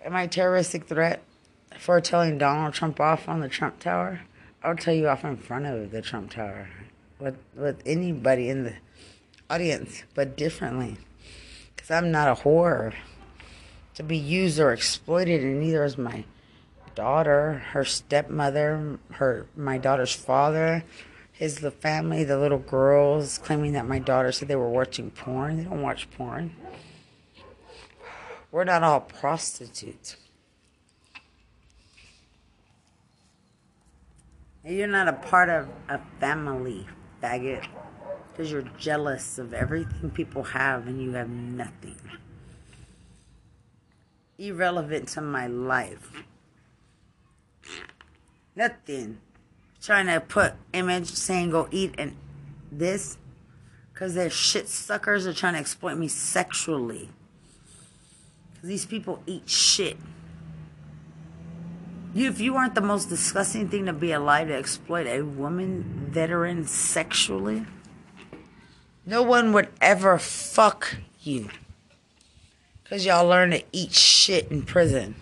[0.03, 1.23] Am I a terroristic threat
[1.79, 4.23] for telling Donald Trump off on the Trump Tower?
[4.61, 6.67] I'll tell you off in front of the Trump Tower
[7.17, 8.73] with, with anybody in the
[9.49, 10.97] audience, but differently.
[11.73, 12.93] Because I'm not a whore
[13.95, 16.25] to be used or exploited, and neither is my
[16.93, 20.83] daughter, her stepmother, her my daughter's father,
[21.37, 25.57] his the family, the little girls claiming that my daughter said they were watching porn.
[25.57, 26.55] They don't watch porn.
[28.51, 30.17] We're not all prostitutes.
[34.65, 36.87] You're not a part of a family,
[37.21, 37.67] faggot.
[38.31, 41.97] Because you're jealous of everything people have and you have nothing.
[44.39, 46.23] Irrelevant to my life.
[48.55, 49.19] Nothing.
[49.81, 52.15] Trying to put image saying go eat and
[52.71, 53.17] this.
[53.93, 57.09] Because they're shit suckers are trying to exploit me sexually.
[58.53, 59.97] Because these people eat shit.
[62.13, 66.09] You, if you weren't the most disgusting thing to be alive to exploit a woman
[66.09, 67.65] veteran sexually,
[69.05, 71.49] no one would ever fuck you.
[72.83, 75.15] Because y'all learn to eat shit in prison.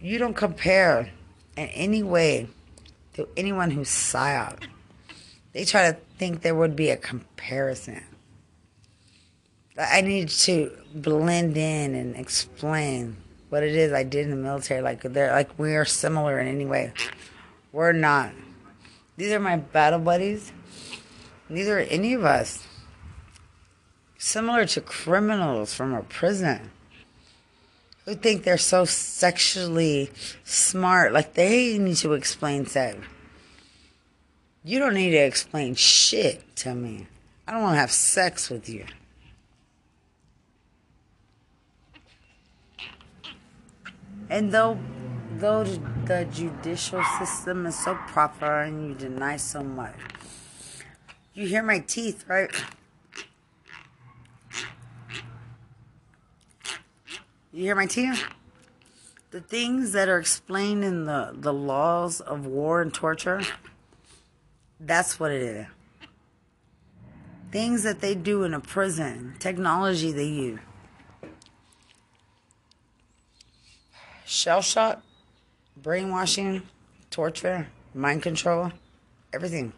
[0.00, 1.10] You don't compare
[1.56, 2.48] in any way
[3.14, 4.62] to anyone who's psyop.
[5.52, 8.02] They try to think there would be a comparison.
[9.78, 13.16] I need to blend in and explain
[13.48, 14.82] what it is I did in the military.
[14.82, 16.92] Like they're like we are similar in any way.
[17.72, 18.32] We're not.
[19.16, 20.52] These are my battle buddies.
[21.48, 22.66] Neither are any of us.
[24.18, 26.70] Similar to criminals from a prison
[28.04, 30.10] who think they're so sexually
[30.44, 32.98] smart, like they need to explain sex.
[34.62, 37.06] You don't need to explain shit to me.
[37.46, 38.86] I don't want to have sex with you.
[44.30, 44.78] And though
[45.38, 45.64] though
[46.06, 49.94] the judicial system is so proper and you deny so much,
[51.34, 52.50] you hear my teeth, right?
[57.54, 58.16] You hear my team?
[59.30, 63.42] The things that are explained in the, the laws of war and torture,
[64.80, 65.66] that's what it is.
[67.52, 70.58] Things that they do in a prison, technology they use.
[74.26, 75.04] Shell shock,
[75.76, 76.62] brainwashing,
[77.08, 78.72] torture, mind control,
[79.32, 79.72] everything.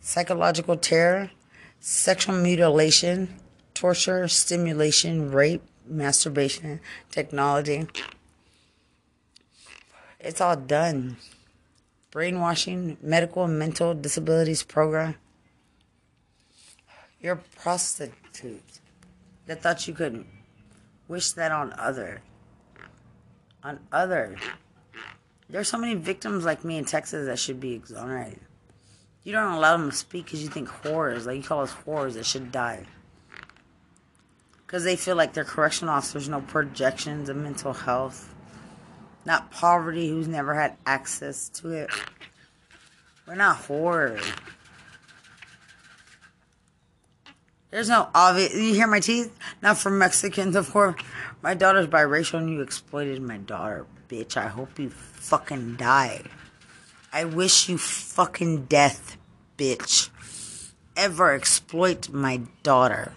[0.00, 1.30] Psychological terror,
[1.80, 3.40] sexual mutilation,
[3.72, 7.86] torture, stimulation, rape, masturbation, technology.
[10.20, 11.16] It's all done.
[12.10, 15.16] Brainwashing, medical and mental disabilities program.
[17.20, 18.80] You're a prostitute
[19.46, 20.26] that thought you couldn't
[21.06, 22.22] wish that on other.
[23.62, 24.36] On other.
[25.50, 28.40] There's so many victims like me in Texas that should be exonerated.
[29.24, 32.14] You don't allow them to speak because you think whores, like you call us whores,
[32.14, 32.86] that should die
[34.68, 38.34] because they feel like they're correctional officers, no projections of mental health,
[39.24, 41.90] not poverty, who's never had access to it.
[43.26, 44.20] We're not horror.
[47.70, 48.54] There's no obvious.
[48.54, 49.34] You hear my teeth?
[49.62, 51.00] Not from Mexicans, of course.
[51.40, 53.86] My daughter's biracial, and you exploited my daughter.
[54.10, 54.36] bitch.
[54.36, 56.24] I hope you fucking die.
[57.10, 59.16] I wish you fucking death,
[59.56, 60.10] bitch.
[60.94, 63.14] Ever exploit my daughter.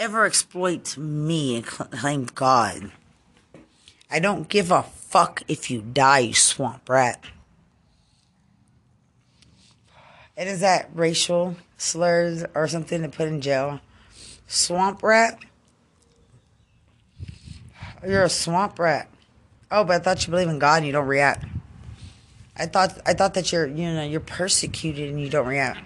[0.00, 2.90] Ever exploit me and claim God.
[4.10, 7.22] I don't give a fuck if you die, you swamp rat.
[10.38, 13.80] And is that racial slurs or something to put in jail?
[14.46, 15.38] Swamp rat?
[18.02, 19.06] You're a swamp rat.
[19.70, 21.44] Oh, but I thought you believe in God and you don't react.
[22.56, 25.80] I thought I thought that you're you know you're persecuted and you don't react.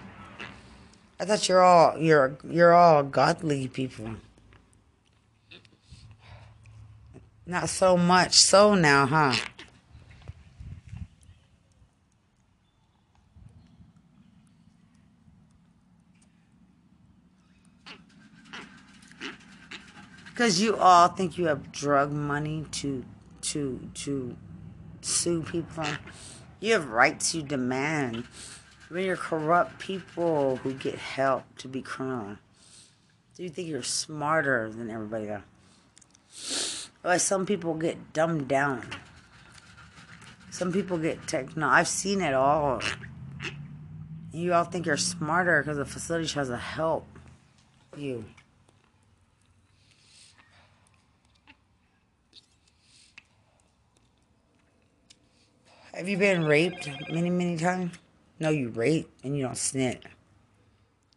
[1.19, 4.15] I thought you're all you're you're all godly people.
[7.45, 9.35] Not so much so now, huh?
[20.35, 23.05] Because you all think you have drug money to
[23.41, 24.35] to to
[24.99, 25.85] sue people.
[26.59, 28.25] You have rights you demand.
[28.89, 32.37] When you're corrupt people who get help to be criminal.
[33.35, 36.89] Do you think you're smarter than everybody else?
[37.01, 38.87] Why some people get dumbed down.
[40.51, 41.67] Some people get techno.
[41.67, 42.81] I've seen it all.
[44.31, 47.07] You all think you're smarter because the facility tries to help
[47.97, 48.23] you.
[55.93, 57.91] Have you been raped many, many times?
[58.39, 60.01] No, you rape and you don't snit.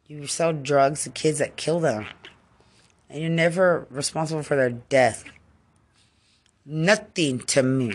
[0.07, 2.07] You sell drugs to kids that kill them.
[3.11, 5.25] And you're never responsible for their death.
[6.65, 7.95] Nothing to me.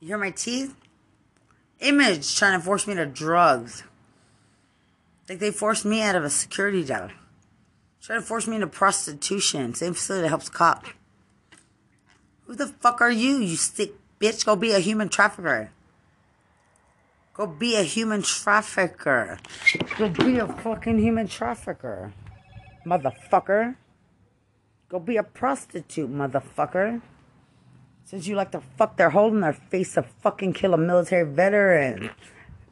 [0.00, 0.74] You hear my teeth?
[1.78, 3.84] Image trying to force me to drugs.
[5.28, 7.12] Like they forced me out of a security job.
[8.02, 9.74] Trying to force me into prostitution.
[9.74, 10.86] Same facility that helps cop.
[12.46, 14.44] Who the fuck are you, you sick bitch?
[14.44, 15.70] Go be a human trafficker.
[17.32, 19.38] Go be a human trafficker.
[19.98, 22.12] Go be a fucking human trafficker.
[22.84, 23.76] Motherfucker.
[24.88, 27.00] Go be a prostitute, motherfucker.
[28.04, 31.24] Since you like to fuck their hole in their face to fucking kill a military
[31.24, 32.10] veteran.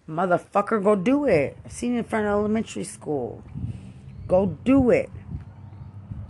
[0.08, 1.56] Motherfucker, go do it.
[1.64, 3.44] I've seen it in front of elementary school.
[4.26, 5.08] Go do it.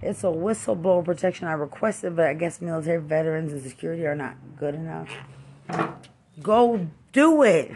[0.03, 4.37] It's a whistleblower protection I requested, but I guess military veterans and security are not
[4.57, 5.11] good enough.
[6.43, 7.73] Go do it.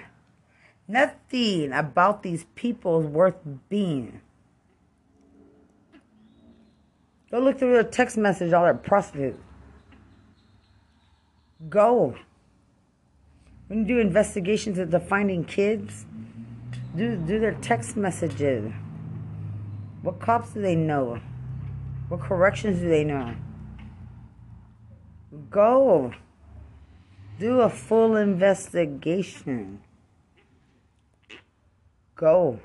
[0.89, 3.37] Nothing about these people is worth
[3.69, 4.21] being.
[7.31, 9.39] Go look through their text message, all their prostitutes.
[11.69, 12.17] Go.
[13.67, 16.07] When you do investigations into finding kids,
[16.97, 18.73] do do their text messages.
[20.03, 21.21] What cops do they know?
[22.15, 23.35] What corrections do they know?
[25.51, 26.13] Go.
[27.41, 29.81] Do a full investigation.
[32.15, 32.61] Go.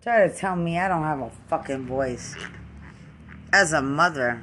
[0.00, 2.34] Try to tell me I don't have a fucking voice.
[3.52, 4.42] As a mother,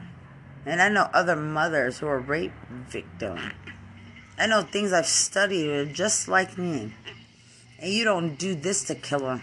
[0.63, 3.41] and I know other mothers who are rape victims.
[4.37, 6.93] I know things I've studied are just like me.
[7.79, 9.41] And you don't do this to kill her.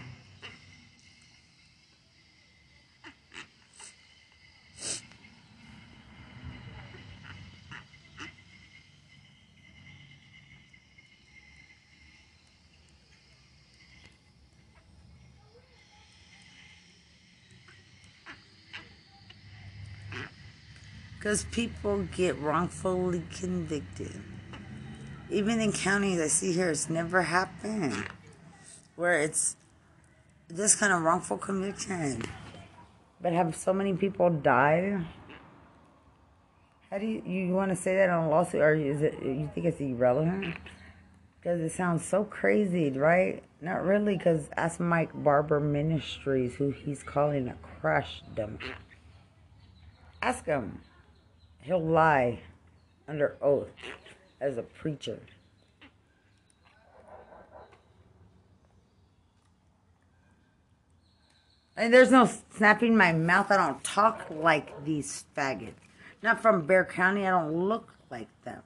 [21.25, 24.21] Because people get wrongfully convicted.
[25.31, 28.05] Even in counties I see here, it's never happened.
[28.95, 29.57] Where it's
[30.47, 32.21] this kind of wrongful conviction.
[33.19, 35.03] But have so many people died?
[36.91, 39.49] How do you, you want to say that on a lawsuit, or is it you
[39.55, 40.55] think it's irrelevant?
[41.41, 43.41] Because it sounds so crazy, right?
[43.61, 48.59] Not really, because ask Mike Barber Ministries, who he's calling a crush dummy.
[50.21, 50.81] Ask him
[51.65, 52.39] he'll lie
[53.07, 53.69] under oath
[54.39, 55.19] as a preacher.
[61.77, 63.51] And there's no snapping my mouth.
[63.51, 65.73] I don't talk like these faggots.
[66.23, 67.27] Not from Bexar County.
[67.27, 68.61] I don't look like them.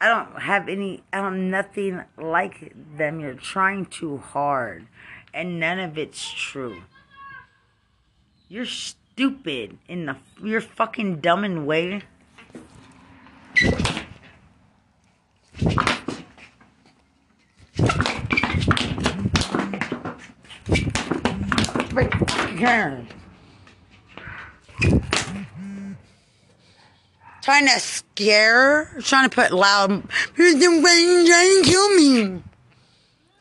[0.00, 3.20] I don't have any, I don't nothing like them.
[3.20, 4.86] You're trying too hard.
[5.34, 6.82] And none of it's true.
[8.48, 8.64] You're
[9.20, 12.00] stupid in the your fucking dumb and way.
[27.42, 30.02] Trying to scare, trying to put loud.
[30.34, 32.42] Here's the way trying to kill me.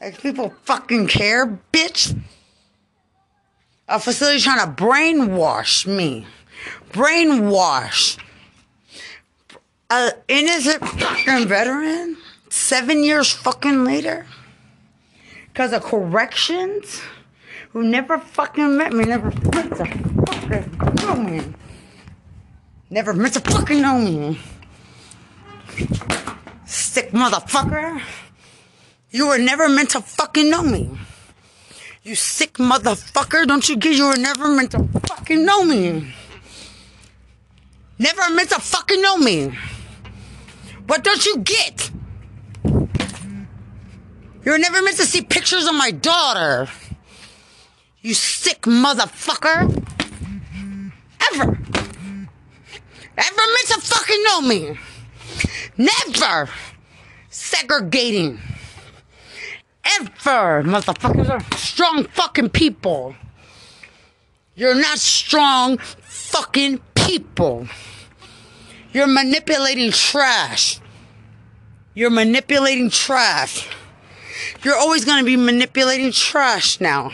[0.01, 2.18] Like people fucking care, bitch.
[3.89, 6.27] A facility trying to brainwash me.
[6.91, 8.19] Brainwash.
[9.89, 12.15] A innocent fucking veteran,
[12.49, 14.27] seven years fucking later,
[15.47, 17.01] because of corrections,
[17.71, 19.85] who never fucking met me, never met to
[20.27, 21.41] fucking know me.
[22.91, 24.39] Never meant to fucking know me.
[26.65, 27.99] Sick motherfucker.
[29.09, 30.91] You were never meant to fucking know me.
[32.09, 33.45] You sick motherfucker.
[33.45, 36.11] Don't you get you were never meant to fucking know me.
[37.99, 39.55] Never meant to fucking know me.
[40.87, 41.91] What don't you get?
[42.63, 46.67] You were never meant to see pictures of my daughter.
[48.01, 49.69] You sick motherfucker.
[51.31, 51.43] Ever.
[51.43, 54.79] Ever meant to fucking know me.
[55.77, 56.49] Never.
[57.29, 58.39] Segregating.
[59.85, 60.63] Ever.
[60.63, 63.15] Motherfuckers are strong fucking people.
[64.55, 67.67] You're not strong fucking people.
[68.91, 70.79] You're manipulating trash.
[71.93, 73.67] You're manipulating trash.
[74.63, 77.11] You're always going to be manipulating trash now.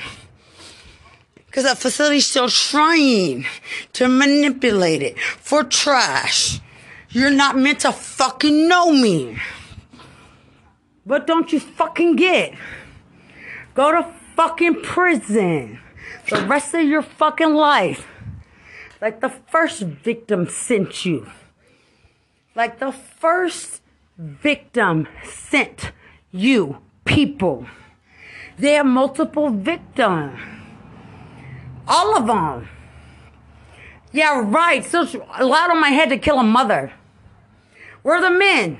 [1.45, 3.45] Because that facility's still trying
[3.93, 6.59] to manipulate it for trash.
[7.09, 9.37] You're not meant to fucking know me.
[11.05, 12.53] But don't you fucking get?
[13.73, 15.79] Go to fucking prison
[16.29, 18.07] the rest of your fucking life.
[19.01, 21.29] Like the first victim sent you.
[22.55, 23.81] Like the first
[24.17, 25.91] victim sent
[26.31, 27.67] you people.
[28.57, 30.39] They have multiple victims.
[31.87, 32.69] All of them.
[34.11, 34.83] Yeah, right.
[34.83, 35.05] So
[35.37, 36.93] allowed on my head to kill a mother.
[38.01, 38.79] Where are the men?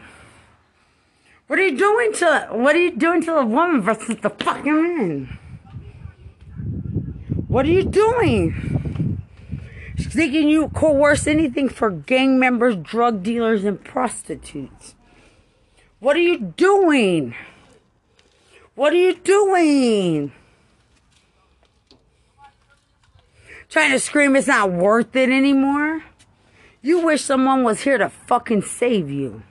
[1.48, 4.82] What are you doing to what are you doing to the woman versus the fucking
[4.98, 5.39] man?
[7.48, 9.22] What are you doing?
[9.98, 14.96] Thinking you coerce anything for gang members, drug dealers, and prostitutes.
[16.00, 17.36] What are you doing?
[18.74, 20.32] What are you doing?
[23.70, 26.04] Trying to scream it's not worth it anymore?
[26.82, 29.43] You wish someone was here to fucking save you.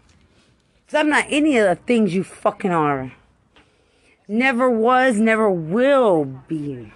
[0.94, 3.12] Cause I'm not any of the things you fucking are.
[4.28, 6.92] Never was, never will be.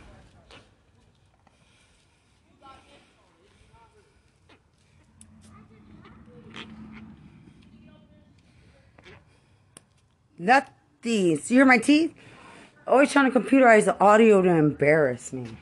[10.39, 10.73] Not
[11.03, 11.51] these.
[11.51, 12.15] You hear my teeth?
[12.87, 15.57] Always trying to computerize the audio to embarrass me.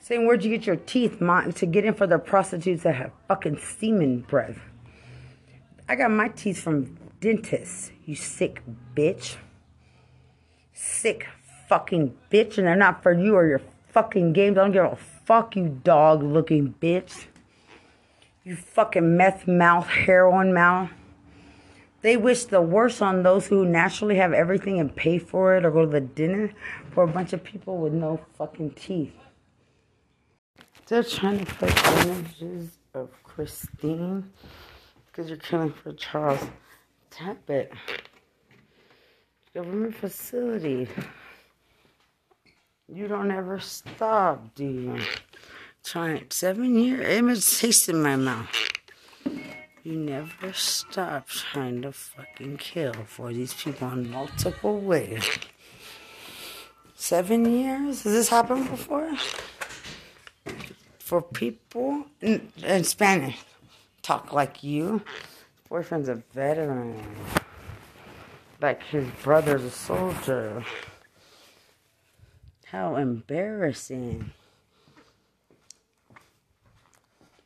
[0.00, 1.52] Saying, where'd you get your teeth, Mom?
[1.52, 4.58] To get in for the prostitutes that have fucking semen breath.
[5.88, 8.62] I got my teeth from dentists, you sick
[8.94, 9.36] bitch.
[10.74, 11.28] Sick
[11.68, 12.58] fucking bitch.
[12.58, 14.58] And they're not for you or your fucking games.
[14.58, 17.26] I don't give a fuck, you dog looking bitch.
[18.44, 20.90] You fucking meth mouth, heroin mouth.
[22.02, 25.70] They wish the worst on those who naturally have everything and pay for it or
[25.70, 26.52] go to the dinner
[26.90, 29.14] for a bunch of people with no fucking teeth.
[30.88, 31.70] They're trying to put
[32.04, 34.32] images of Christine
[35.06, 36.40] because you're killing for Charles
[37.12, 37.68] Tappet.
[39.54, 40.88] Government facility.
[42.88, 44.98] You don't ever stop, do you?
[45.84, 48.48] Trying seven year image taste in my mouth.
[49.84, 55.28] You never stop trying to fucking kill for these people in multiple ways.
[56.94, 58.04] Seven years?
[58.04, 59.12] Has this happened before?
[60.98, 63.38] For people in, in Spanish,
[64.02, 65.02] talk like you.
[65.72, 67.02] Boyfriend's a veteran.
[68.60, 70.62] Like his brother's a soldier.
[72.66, 74.32] How embarrassing.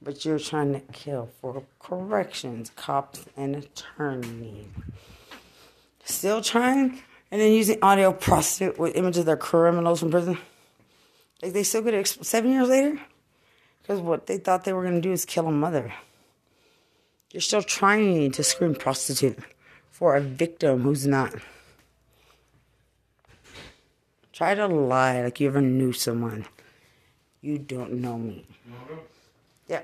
[0.03, 4.67] but you're trying to kill for corrections, cops, and attorney.
[6.05, 10.39] Still trying, and then using audio prostitute with images of their criminals from prison.
[11.43, 13.01] Like they still get it seven years later,
[13.83, 15.93] because what they thought they were gonna do is kill a mother.
[17.37, 19.39] You're still trying to scream prostitute
[19.91, 21.35] for a victim who's not.
[24.33, 26.47] Try to lie like you ever knew someone.
[27.43, 28.47] You don't know me.
[29.69, 29.83] Yeah.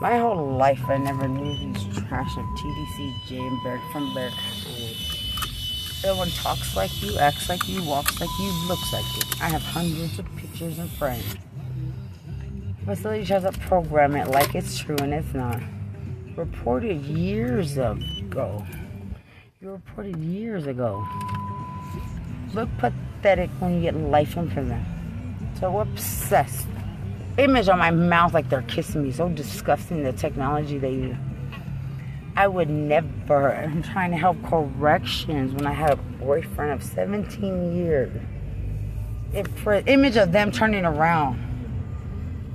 [0.00, 4.32] My whole life, I never knew these trash of TDC, Jane Berg from Berg.
[6.02, 9.22] Everyone talks like you, acts like you, walks like you, looks like you.
[9.40, 11.36] I have hundreds of pictures and frames.
[12.84, 15.62] Facility tries to program it like it's true and it's not.
[16.36, 18.66] Reported years ago.
[19.60, 21.06] You reported years ago.
[22.54, 24.84] Look pathetic when you get life into them.
[25.60, 26.66] So obsessed.
[27.38, 29.12] Image on my mouth like they're kissing me.
[29.12, 31.16] So disgusting the technology they use.
[32.34, 33.54] I would never.
[33.54, 38.10] I'm trying to help corrections when I had a boyfriend of 17 years.
[39.32, 39.46] It,
[39.86, 41.38] image of them turning around.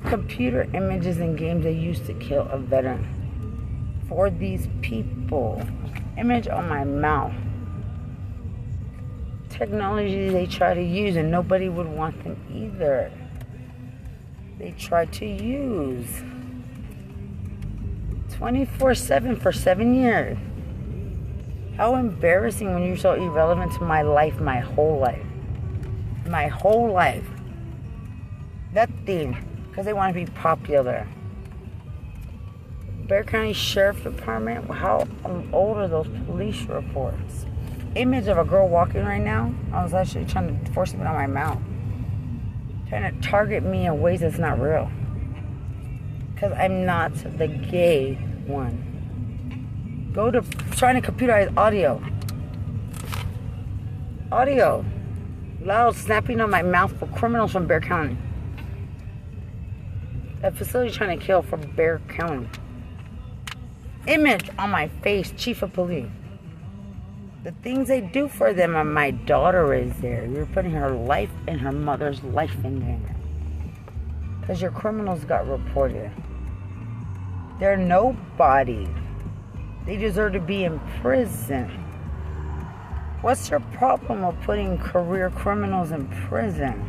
[0.06, 3.19] Computer images and games they used to kill a veteran.
[4.10, 5.62] For these people.
[6.18, 7.34] Image on my mouth.
[9.50, 13.12] Technology they try to use and nobody would want them either.
[14.58, 16.08] They try to use.
[18.32, 20.38] 24 7 for seven years.
[21.78, 25.26] How embarrassing when you're so irrelevant to my life, my whole life.
[26.26, 27.26] My whole life.
[28.74, 29.38] Nothing.
[29.70, 31.08] Because they want to be popular.
[33.10, 37.48] Bexar County Sheriff Department, how um, old are those police reports?
[37.96, 39.52] Image of a girl walking right now.
[39.74, 41.58] I was actually trying to force it on my mouth.
[42.88, 44.92] Trying to target me in ways that's not real.
[46.36, 48.14] Because I'm not the gay
[48.46, 50.12] one.
[50.14, 50.42] Go to
[50.78, 52.00] trying to computerize audio.
[54.32, 54.86] Audio.
[55.62, 58.18] Loud snapping on my mouth for criminals from Bexar County.
[60.44, 62.48] A facility trying to kill from Bexar County.
[64.10, 66.10] Image on my face, chief of police.
[67.44, 70.26] The things they do for them, and my daughter is there.
[70.26, 73.16] You're putting her life and her mother's life in there.
[74.42, 76.10] Because your criminals got reported.
[77.60, 78.88] They're nobody.
[79.86, 81.70] They deserve to be in prison.
[83.22, 86.84] What's your problem with putting career criminals in prison?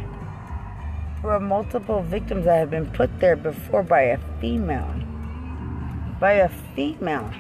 [1.21, 5.10] There are multiple victims that have been put there before by a female.
[6.21, 7.33] By a female.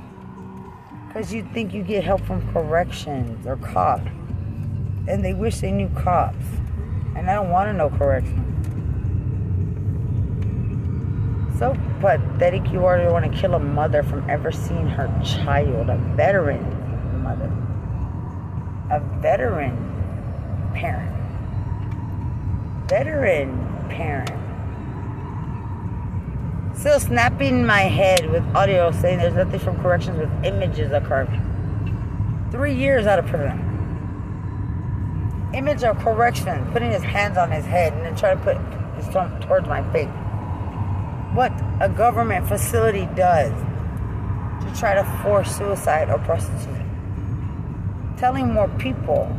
[1.06, 4.10] Because you think you get help from corrections or cops.
[5.06, 6.44] And they wish they knew cops.
[7.14, 8.50] And I don't want to know corrections.
[11.60, 15.90] so pathetic you are to want to kill a mother from ever seeing her child,
[15.90, 16.62] a veteran
[17.22, 17.52] mother,
[18.90, 19.76] a veteran
[20.74, 21.14] parent,
[22.88, 23.50] veteran
[23.90, 24.49] parent.
[26.80, 31.28] Still snapping my head with audio saying there's nothing from corrections with images of occurred.
[32.50, 33.66] Three years out of prison.
[35.54, 38.56] Image of correction, putting his hands on his head and then trying to put
[38.96, 40.08] his thumb towards my face
[41.32, 46.86] what a government facility does to try to force suicide or prostitution.
[48.18, 49.30] Telling more people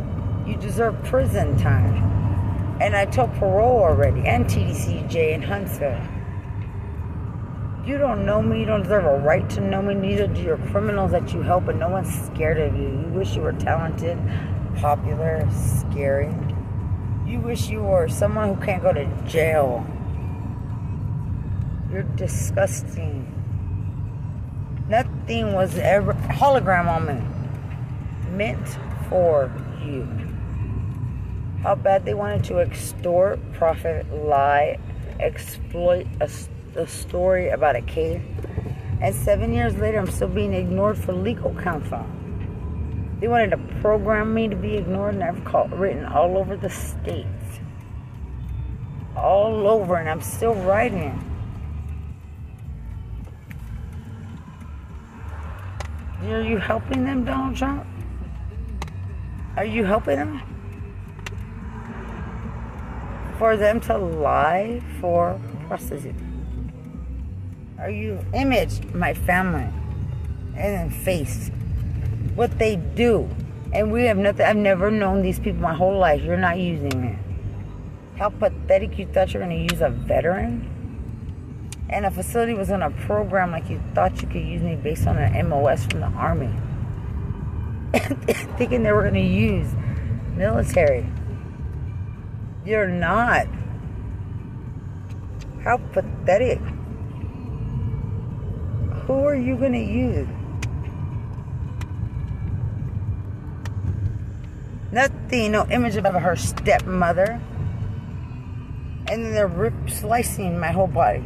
[0.48, 2.10] you deserve prison time.
[2.80, 6.02] And I told parole already, and TDCJ and Huntsville.
[7.86, 10.58] You don't know me, you don't deserve a right to know me, neither do your
[10.58, 12.90] criminals that you help, and no one's scared of you.
[12.90, 14.18] You wish you were talented,
[14.78, 16.34] popular, scary.
[17.26, 19.86] You wish you were someone who can't go to jail
[21.92, 23.28] you're disgusting.
[24.88, 28.36] Nothing was ever hologram on me.
[28.36, 28.78] Meant
[29.10, 29.52] for
[29.84, 30.08] you.
[31.64, 34.80] How bad they wanted to extort, profit, lie,
[35.20, 36.30] exploit a,
[36.76, 38.22] a story about a case.
[39.02, 42.06] And seven years later, I'm still being ignored for legal counsel.
[43.20, 46.70] They wanted to program me to be ignored, and I've called, written all over the
[46.70, 47.60] states.
[49.16, 51.28] All over, and I'm still writing.
[56.24, 57.86] Are you helping them, Donald Trump?
[59.58, 60.42] Are you helping them?
[63.38, 66.31] For them to lie for prostitutes?
[67.82, 69.68] Are you image my family
[70.56, 71.52] and face
[72.36, 73.30] what they do?
[73.74, 74.46] And we have nothing.
[74.46, 76.22] I've never known these people my whole life.
[76.22, 77.18] You're not using me.
[78.18, 80.72] How pathetic you thought you were going to use a veteran?
[81.92, 85.06] and a facility was on a program like you thought you could use me based
[85.08, 86.50] on an MOS from the Army.
[88.58, 89.74] Thinking they were going to use
[90.36, 91.06] military.
[92.66, 93.48] You're not.
[95.64, 96.62] How pathetic.
[99.12, 100.26] Who are you going to use?
[104.90, 107.42] Nothing, no image of her stepmother.
[109.10, 111.26] And then they're rip slicing my whole body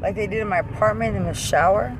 [0.00, 1.98] like they did in my apartment in the shower,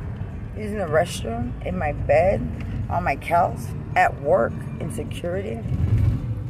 [0.57, 2.41] using the restroom, in my bed,
[2.89, 3.59] on my couch,
[3.97, 5.59] at work, in security,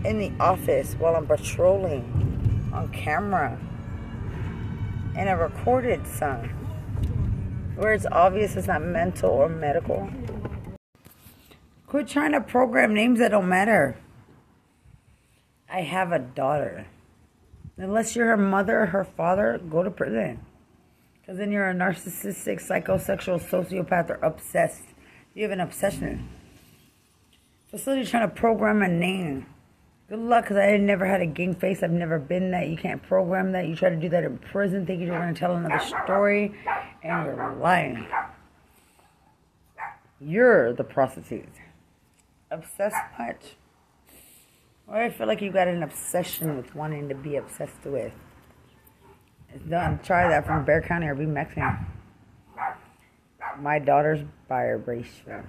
[0.04, 3.58] in the office while I'm patrolling, on camera,
[5.16, 6.50] and a recorded song
[7.76, 10.08] where it's obvious it's not mental or medical.
[11.86, 13.96] Quit trying to program names that don't matter.
[15.70, 16.86] I have a daughter.
[17.76, 20.40] Unless you're her mother or her father, go to prison.
[21.20, 24.84] Because then you're a narcissistic, psychosexual, sociopath, or obsessed.
[25.34, 26.28] You have an obsession.
[27.70, 29.46] Facility trying to program a name.
[30.08, 31.82] Good luck, because I never had a gang face.
[31.82, 32.68] I've never been that.
[32.68, 33.66] You can't program that.
[33.66, 36.54] You try to do that in prison, thinking you're going to tell another story,
[37.06, 38.06] you're lying.
[40.20, 41.48] You're the prostitute.
[42.50, 43.56] Obsessed much?
[44.88, 48.12] Or I feel like you got an obsession with wanting to be obsessed with.
[49.68, 51.86] Don't try that from Bexar County or be Mexican.
[53.60, 55.44] My daughter's biracial.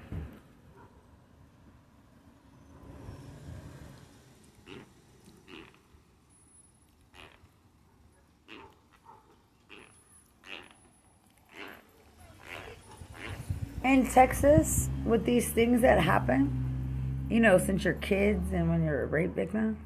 [13.88, 19.03] In Texas, with these things that happen, you know, since you're kids and when you're
[19.03, 19.77] a rape victim,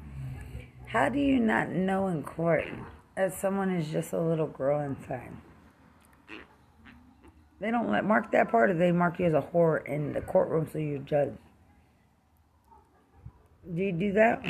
[0.86, 2.64] how do you not know in court
[3.16, 5.30] that someone is just a little girl inside?
[7.60, 10.20] They don't let mark that part, or they mark you as a whore in the
[10.20, 11.34] courtroom so you judge.
[13.72, 14.42] Do you do that?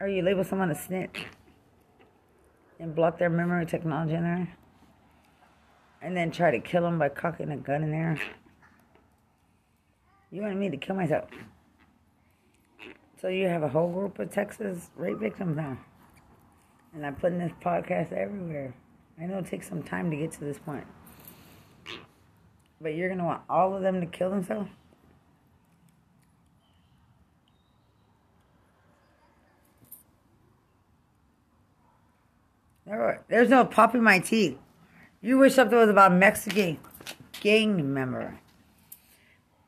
[0.00, 1.26] Or you label someone a snitch
[2.80, 4.57] and block their memory technology in there?
[6.02, 8.20] And then try to kill him by cocking a gun in there.
[10.30, 11.28] You wanted me to kill myself.
[13.20, 15.78] So you have a whole group of Texas rape victims now.
[16.94, 18.74] And I'm putting this podcast everywhere.
[19.20, 20.86] I know it takes some time to get to this point.
[22.80, 24.70] But you're going to want all of them to kill themselves?
[33.28, 34.58] There's no popping my teeth.
[35.20, 36.78] You wish something was about Mexican
[37.40, 38.38] gang member.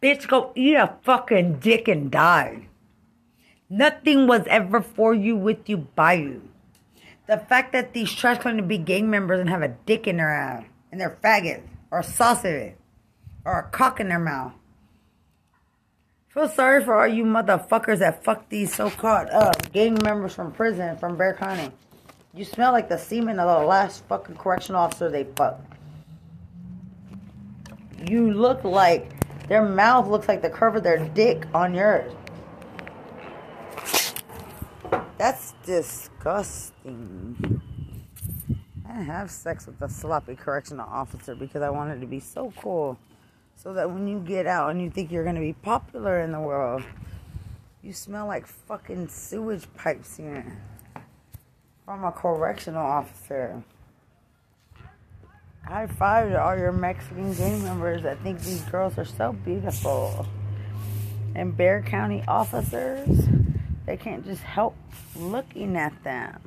[0.01, 2.69] Bitch, go eat a fucking dick and die.
[3.69, 6.49] Nothing was ever for you, with you, by you.
[7.27, 10.17] The fact that these trash claim to be gang members and have a dick in
[10.17, 12.75] their ass, and they're faggots, or a sausage,
[13.45, 14.53] or a cock in their mouth.
[16.29, 20.97] Feel sorry for all you motherfuckers that fuck these so-called uh, gang members from prison
[20.97, 21.73] from Bexar County.
[22.33, 25.67] You smell like the semen of the last fucking correction officer they fucked.
[28.09, 29.11] You look like
[29.49, 32.13] their mouth looks like the curve of their dick on yours.
[35.19, 37.61] That's disgusting.
[38.89, 42.53] I didn't have sex with a sloppy correctional officer because I wanted to be so
[42.57, 42.97] cool.
[43.57, 46.31] So that when you get out and you think you're going to be popular in
[46.31, 46.83] the world,
[47.83, 50.57] you smell like fucking sewage pipes here
[51.91, 53.65] from a correctional officer.
[55.65, 60.25] High five to all your Mexican gang members that think these girls are so beautiful.
[61.35, 63.27] And Bexar County officers,
[63.87, 64.77] they can't just help
[65.17, 66.41] looking at them.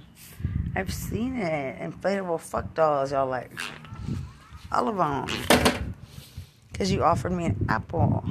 [0.78, 1.78] I've seen it.
[1.78, 3.52] Inflatable fuck dolls, y'all like.
[4.72, 5.94] All of them.
[6.72, 8.24] Because you offered me an apple.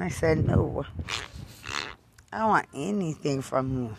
[0.00, 0.86] I said no.
[2.32, 3.96] I don't want anything from you.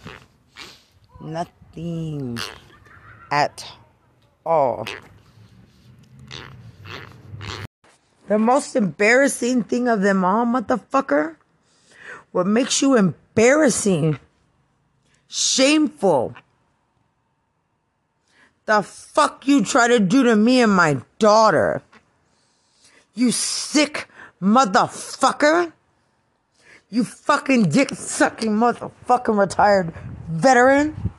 [1.22, 2.40] Nothing theme
[3.30, 3.64] at
[4.44, 4.88] all.
[8.28, 11.36] The most embarrassing thing of them all, motherfucker,
[12.32, 14.18] what makes you embarrassing,
[15.28, 16.34] shameful,
[18.66, 21.84] the fuck you try to do to me and my daughter.
[23.14, 24.10] You sick
[24.42, 25.72] motherfucker.
[26.90, 29.94] You fucking dick sucking motherfucking retired
[30.28, 31.12] veteran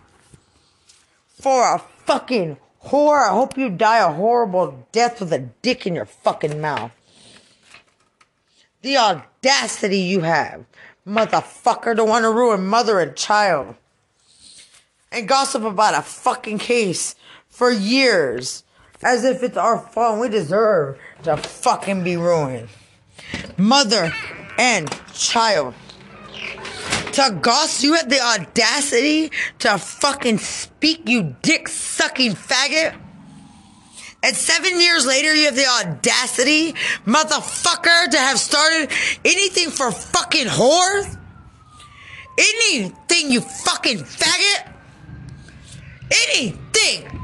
[1.40, 3.28] for a fucking whore.
[3.28, 6.92] I hope you die a horrible death with a dick in your fucking mouth.
[8.82, 10.64] The audacity you have,
[11.06, 13.74] motherfucker, to want to ruin mother and child.
[15.10, 17.14] And gossip about a fucking case
[17.48, 18.64] for years.
[19.02, 22.68] As if it's our fault we deserve to fucking be ruined.
[23.56, 24.12] Mother
[24.58, 25.74] and child
[27.18, 32.96] to Goss, you had the audacity to fucking speak, you dick sucking faggot.
[34.22, 36.74] And seven years later, you have the audacity,
[37.06, 38.90] motherfucker, to have started
[39.24, 41.16] anything for fucking whores?
[42.38, 44.72] Anything, you fucking faggot?
[46.30, 47.18] Anything!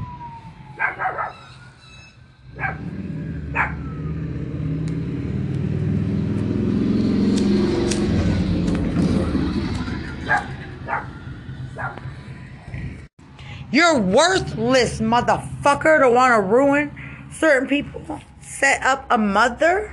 [13.71, 16.91] You're worthless, motherfucker, to want to ruin
[17.31, 18.21] certain people.
[18.41, 19.91] Set up a mother?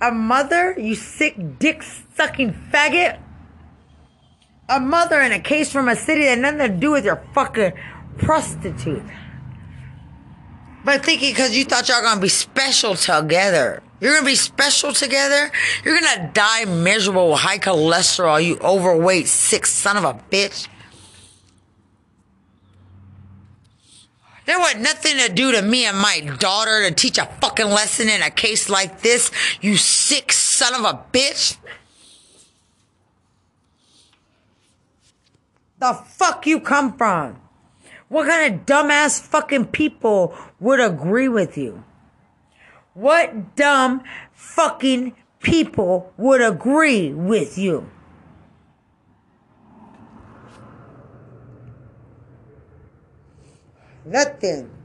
[0.00, 0.74] A mother?
[0.78, 1.82] You sick dick
[2.14, 3.20] sucking faggot?
[4.68, 7.72] A mother in a case from a city that nothing to do with your fucking
[8.18, 9.02] prostitute.
[10.84, 13.82] But thinking because you thought y'all gonna be special together.
[14.00, 15.50] You're gonna be special together.
[15.84, 20.68] You're gonna die miserable with high cholesterol, you overweight, sick son of a bitch.
[24.48, 28.08] There was nothing to do to me and my daughter to teach a fucking lesson
[28.08, 29.30] in a case like this,
[29.60, 31.58] you sick son of a bitch.
[35.80, 37.38] The fuck you come from?
[38.08, 41.84] What kind of dumbass fucking people would agree with you?
[42.94, 47.90] What dumb fucking people would agree with you?
[54.08, 54.77] Nothing.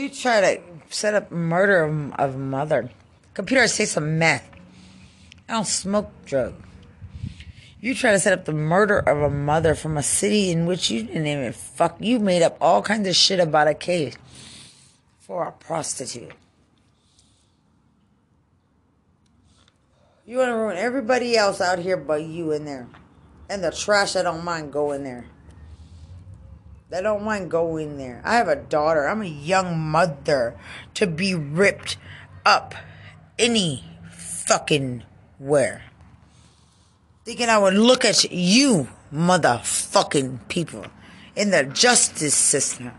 [0.00, 2.88] You try to set up murder of, of mother.
[3.34, 4.48] Computer I say some meth.
[5.46, 6.54] I don't smoke drug.
[7.82, 10.90] You try to set up the murder of a mother from a city in which
[10.90, 11.96] you didn't even fuck.
[12.00, 14.16] You made up all kinds of shit about a case
[15.18, 16.32] for a prostitute.
[20.24, 22.88] You want to ruin everybody else out here but you in there.
[23.50, 25.26] And the trash, I don't mind going there.
[26.92, 28.20] I don't mind going there.
[28.24, 29.06] I have a daughter.
[29.06, 30.56] I'm a young mother
[30.94, 31.96] to be ripped
[32.44, 32.74] up
[33.38, 35.04] any fucking
[35.38, 35.84] where.
[37.24, 40.84] Thinking I would look at you, motherfucking people,
[41.36, 42.90] in the justice system.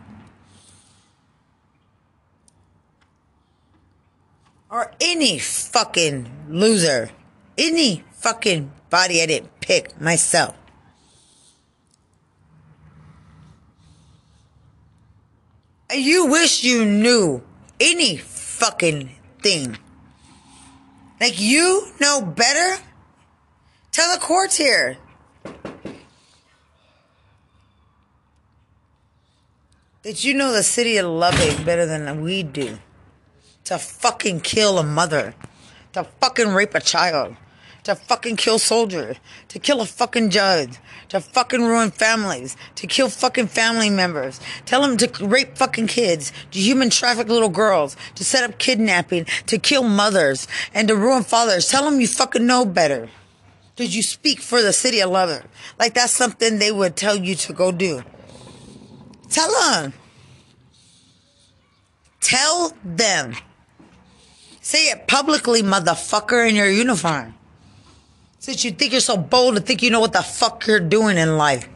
[4.69, 7.09] Or any fucking loser.
[7.57, 10.55] Any fucking body I didn't pick myself.
[15.93, 17.43] You wish you knew
[17.79, 19.09] any fucking
[19.41, 19.77] thing.
[21.19, 22.81] Like you know better?
[23.91, 24.97] Tell the courts here.
[30.03, 32.79] That you know the city of Lubbock better than we do.
[33.65, 35.35] To fucking kill a mother.
[35.93, 37.35] To fucking rape a child
[37.83, 39.17] to fucking kill soldiers,
[39.47, 40.77] to kill a fucking judge,
[41.09, 46.31] to fucking ruin families, to kill fucking family members, tell them to rape fucking kids,
[46.51, 51.23] to human traffic little girls, to set up kidnapping, to kill mothers, and to ruin
[51.23, 51.67] fathers.
[51.67, 53.09] Tell them you fucking know better.
[53.75, 55.45] Did you speak for the city of Lubbock?
[55.79, 58.03] Like that's something they would tell you to go do.
[59.29, 59.93] Tell them.
[62.19, 63.35] Tell them.
[64.61, 67.33] Say it publicly, motherfucker, in your uniform.
[68.41, 71.15] Since you think you're so bold to think you know what the fuck you're doing
[71.15, 71.69] in life.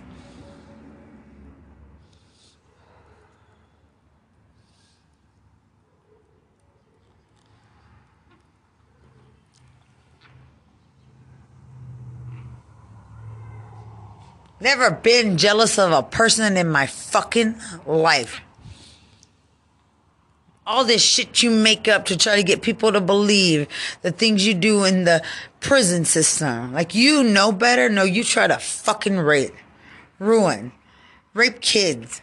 [14.60, 18.42] Never been jealous of a person in my fucking life
[20.68, 23.68] all this shit you make up to try to get people to believe
[24.02, 25.24] the things you do in the
[25.60, 26.74] prison system.
[26.74, 27.90] Like you know better.
[27.90, 29.54] No, you try to fucking rape,
[30.20, 30.72] ruin,
[31.34, 32.22] rape kids,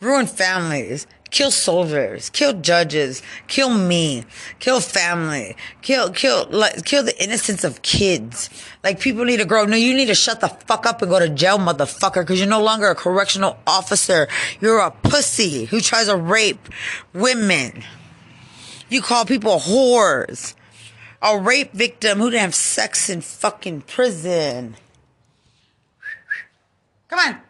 [0.00, 4.24] ruin families, kill soldiers, kill judges, kill me,
[4.58, 8.50] kill family, kill, kill, like, kill the innocence of kids.
[8.82, 9.64] Like people need to grow.
[9.64, 12.48] No, you need to shut the fuck up and go to jail, motherfucker, because you're
[12.48, 14.28] no longer a correctional officer.
[14.60, 16.68] You're a pussy who tries to rape
[17.12, 17.84] women.
[18.88, 20.54] You call people whores.
[21.20, 24.76] A rape victim who didn't have sex in fucking prison.
[27.08, 27.40] Come on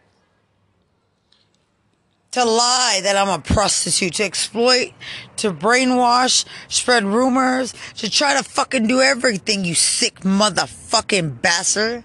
[2.39, 4.93] to lie that I'm a prostitute, to exploit,
[5.37, 12.03] to brainwash, spread rumors, to try to fucking do everything, you sick motherfucking bastard.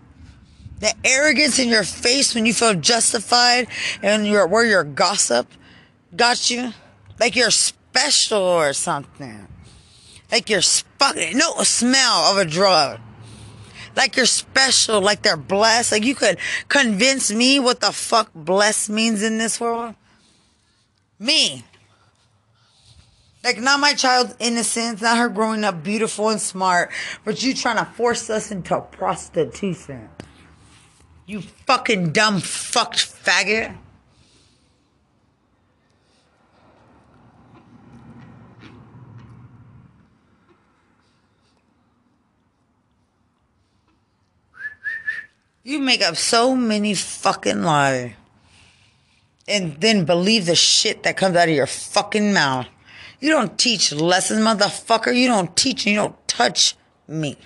[0.80, 3.68] The arrogance in your face when you feel justified
[4.02, 5.46] and you're where your gossip
[6.14, 6.72] got you,
[7.18, 9.48] like you're special or something.
[10.30, 13.00] Like you're fucking no smell of a drug.
[13.96, 15.92] Like you're special, like they're blessed.
[15.92, 19.94] Like you could convince me what the fuck blessed means in this world.
[21.24, 21.64] Me.
[23.42, 26.90] Like not my child's innocence, not her growing up beautiful and smart,
[27.24, 30.10] but you trying to force us into prostitution.
[31.24, 33.74] You fucking dumb fucked faggot.
[45.62, 48.12] You make up so many fucking lies.
[49.46, 52.66] And then believe the shit that comes out of your fucking mouth.
[53.20, 55.14] You don't teach lessons, motherfucker.
[55.14, 56.76] You don't teach and you don't touch
[57.06, 57.36] me.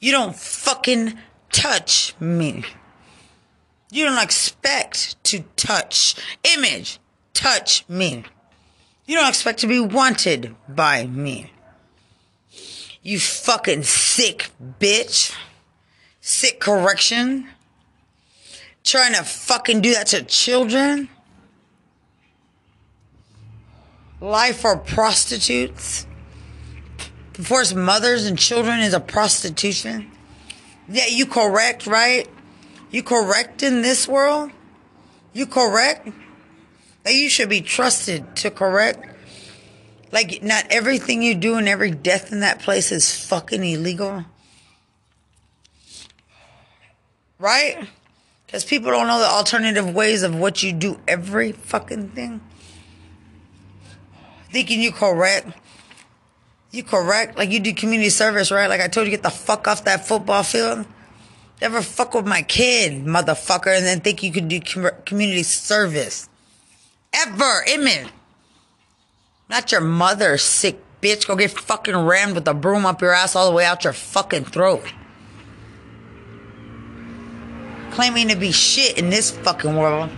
[0.00, 1.18] You don't fucking
[1.50, 2.64] touch me.
[3.90, 6.98] You don't expect to touch image,
[7.34, 8.24] touch me.
[9.06, 11.52] You don't expect to be wanted by me.
[13.02, 15.36] You fucking sick bitch.
[16.20, 17.48] Sick correction.
[18.84, 21.08] Trying to fucking do that to children.
[24.20, 26.06] Life for prostitutes.
[27.34, 30.10] To Force mothers and children into prostitution.
[30.88, 32.28] Yeah, you correct, right?
[32.90, 34.50] You correct in this world?
[35.32, 36.08] You correct?
[37.04, 39.08] That you should be trusted to correct.
[40.12, 44.26] Like, not everything you do and every death in that place is fucking illegal.
[47.38, 47.88] Right?
[48.52, 52.42] Because people don't know the alternative ways of what you do every fucking thing.
[54.50, 55.56] Thinking you correct.
[56.70, 57.38] You correct.
[57.38, 58.66] Like you do community service, right?
[58.66, 60.84] Like I told you, get the fuck off that football field.
[61.62, 66.28] Never fuck with my kid, motherfucker, and then think you could do com- community service.
[67.14, 67.64] Ever.
[67.70, 68.10] Amen.
[69.48, 71.26] Not your mother, sick bitch.
[71.26, 73.94] Go get fucking rammed with a broom up your ass all the way out your
[73.94, 74.92] fucking throat.
[77.92, 80.08] Claiming to be shit in this fucking world.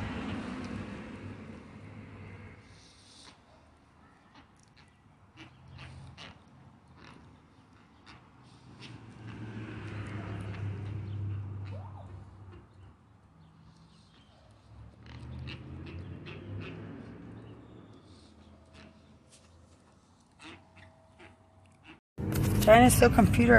[22.62, 23.10] Trying to steal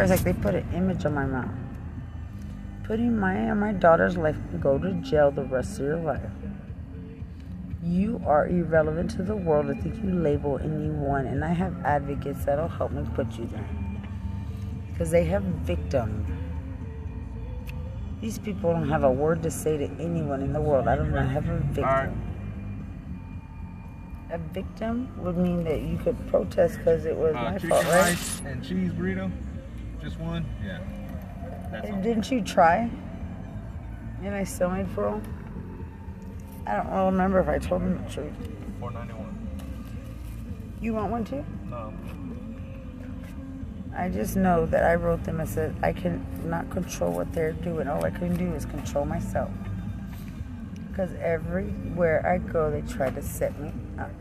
[0.09, 1.64] like they put an image on my mouth.
[2.85, 6.21] Putting my and my daughter's life go to jail the rest of your life.
[7.83, 12.45] You are irrelevant to the world I think you label anyone, and I have advocates
[12.45, 13.69] that'll help me put you there.
[14.91, 16.27] Because they have victims.
[18.21, 20.87] These people don't have a word to say to anyone in the world.
[20.87, 22.21] I don't know, have a victim
[24.31, 28.09] a victim would mean that you could protest because it was uh, my fault, right?
[28.09, 29.31] Rice and cheese burrito,
[30.01, 30.45] just one.
[30.63, 30.79] Yeah.
[31.81, 32.89] Didn't you try?
[34.23, 35.21] And I still made for.
[36.67, 38.33] I don't remember if I told him the truth.
[38.79, 39.35] Four ninety one.
[40.81, 41.45] You want one too?
[41.69, 41.93] No.
[43.95, 47.53] I just know that I wrote them and said I can not control what they're
[47.53, 47.87] doing.
[47.87, 49.49] All I can do is control myself.
[50.89, 54.11] Because everywhere I go, they try to set me up.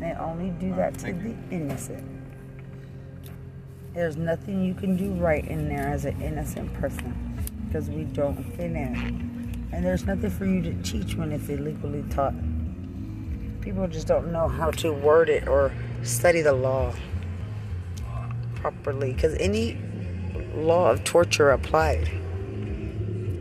[0.00, 2.04] They only do that to the innocent.
[3.96, 7.14] There's nothing you can do right in there as an innocent person
[7.66, 9.68] because we don't fit in.
[9.72, 12.34] And there's nothing for you to teach when it's illegally taught.
[13.62, 15.72] People just don't know how to word it or
[16.02, 16.92] study the law
[18.56, 19.78] properly because any
[20.54, 22.06] law of torture applied.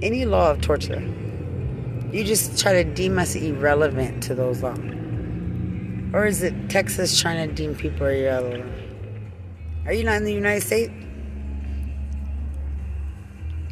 [0.01, 1.01] Any law of torture
[2.13, 4.79] you just try to deem us irrelevant to those laws.
[6.13, 8.84] Or is it Texas trying to deem people irrelevant?
[9.85, 10.91] Are you not in the United States?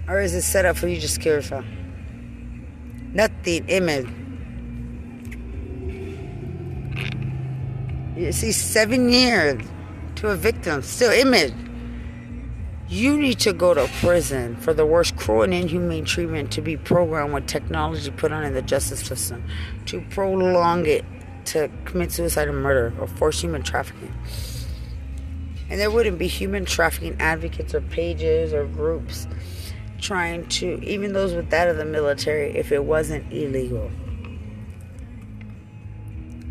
[0.07, 1.65] Or is it set up for you to just kill yourself?
[3.13, 4.07] Nothing, image.
[8.15, 9.63] You see, seven years
[10.15, 11.53] to a victim, still image.
[12.87, 16.77] You need to go to prison for the worst cruel and inhumane treatment to be
[16.77, 19.43] programmed with technology put on in the justice system
[19.87, 21.03] to prolong it
[21.45, 24.13] to commit suicide or murder or force human trafficking.
[25.69, 29.27] And there wouldn't be human trafficking advocates or pages or groups
[29.99, 33.89] trying to, even those with that of the military, if it wasn't illegal.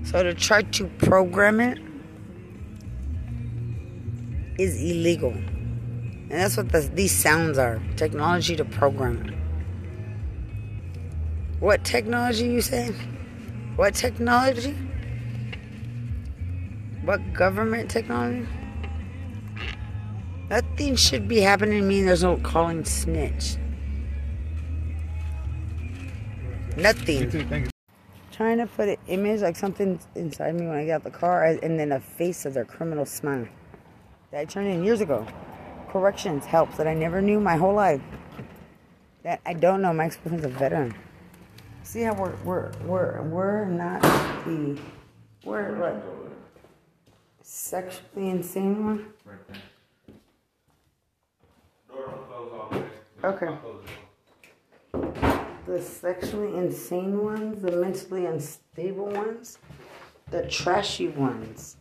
[0.05, 1.79] So to try to program it
[4.59, 5.33] is illegal.
[5.33, 9.27] And that's what the, these sounds are technology to program.
[9.27, 9.35] It.
[11.61, 12.93] What technology you say?
[13.77, 14.77] What technology?
[17.05, 18.47] What government technology?
[20.53, 23.57] Nothing should be happening to me and there's no calling snitch.
[26.77, 27.21] Nothing.
[27.21, 27.71] You too, thank you.
[28.33, 31.43] Trying to put an image like something inside me when I get out the car
[31.47, 33.49] and then a face of their criminal smile.
[34.31, 35.27] That I turned in years ago.
[35.89, 38.03] Corrections helps that I never knew my whole life.
[39.23, 40.95] That I don't know my ex-boyfriend's a veteran.
[41.83, 44.03] See how we're we're we're we're not
[44.45, 44.79] the
[45.47, 46.03] we're like
[47.41, 49.12] sexually insane one.
[53.25, 53.49] Okay.
[55.67, 59.59] The sexually insane ones, the mentally unstable ones,
[60.31, 61.77] the trashy ones,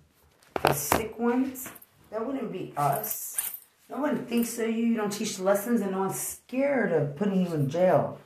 [0.64, 1.70] the sick ones.
[2.12, 3.52] That wouldn't be us.
[3.90, 4.86] No one thinks of you.
[4.86, 8.20] You don't teach lessons, and no one's scared of putting you in jail.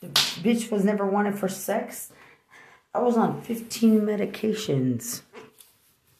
[0.00, 2.12] The bitch was never wanted for sex.
[2.94, 5.22] I was on 15 medications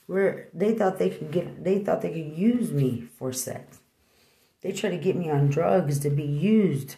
[0.06, 3.80] where they thought they could get they thought they could use me for sex.
[4.64, 6.96] They tried to get me on drugs to be used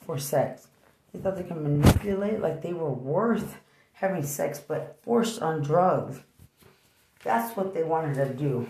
[0.00, 0.68] for sex.
[1.12, 3.58] They thought they could manipulate like they were worth
[3.92, 6.20] having sex but forced on drugs.
[7.22, 8.66] That's what they wanted to do.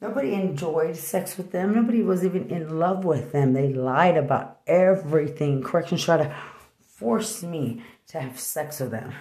[0.00, 1.72] Nobody enjoyed sex with them.
[1.72, 3.52] Nobody was even in love with them.
[3.52, 5.62] They lied about everything.
[5.62, 6.34] Corrections tried to
[6.80, 9.14] force me to have sex with them.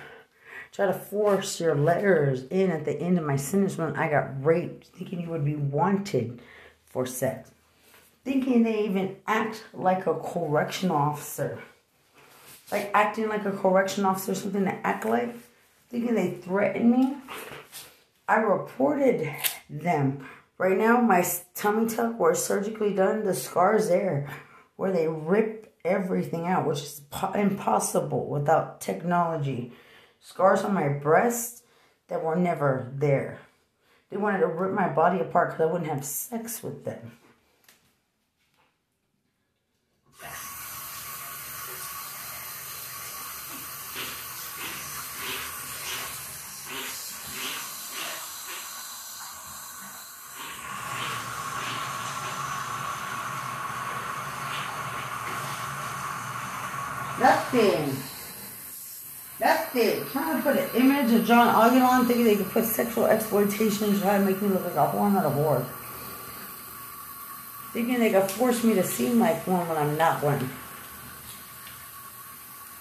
[0.72, 4.44] Try to force your letters in at the end of my sentence when I got
[4.44, 6.42] raped, thinking you would be wanted
[6.88, 7.52] for sex.
[8.24, 11.60] Thinking they even act like a correction officer.
[12.72, 15.36] Like acting like a correction officer, something to act like.
[15.90, 17.18] Thinking they threatened me.
[18.28, 19.34] I reported
[19.70, 20.26] them
[20.60, 24.30] Right now, my tummy tuck was surgically done, the scar's there
[24.76, 27.02] where they rip everything out, which is
[27.34, 29.72] impossible without technology.
[30.20, 31.64] Scars on my breast
[32.10, 33.40] that were never there.
[34.10, 37.14] They wanted to rip my body apart because I wouldn't have sex with them.
[57.20, 57.96] Nothing.
[60.30, 64.18] To put an image of John Aguilar thinking they could put sexual exploitation and try
[64.20, 65.66] to make me look like a whore, not a whore.
[67.74, 70.50] Thinking they could force me to seem like one when I'm not one.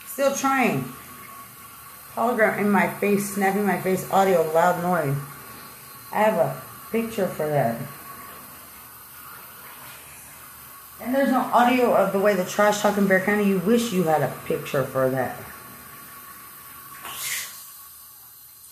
[0.06, 0.92] Still trying.
[2.14, 5.16] Hologram in my face, snapping my face, audio, loud noise.
[6.12, 7.80] I have a picture for that.
[11.00, 13.92] And there's no audio of the way the trash talking bear kind of you wish
[13.92, 15.38] you had a picture for that.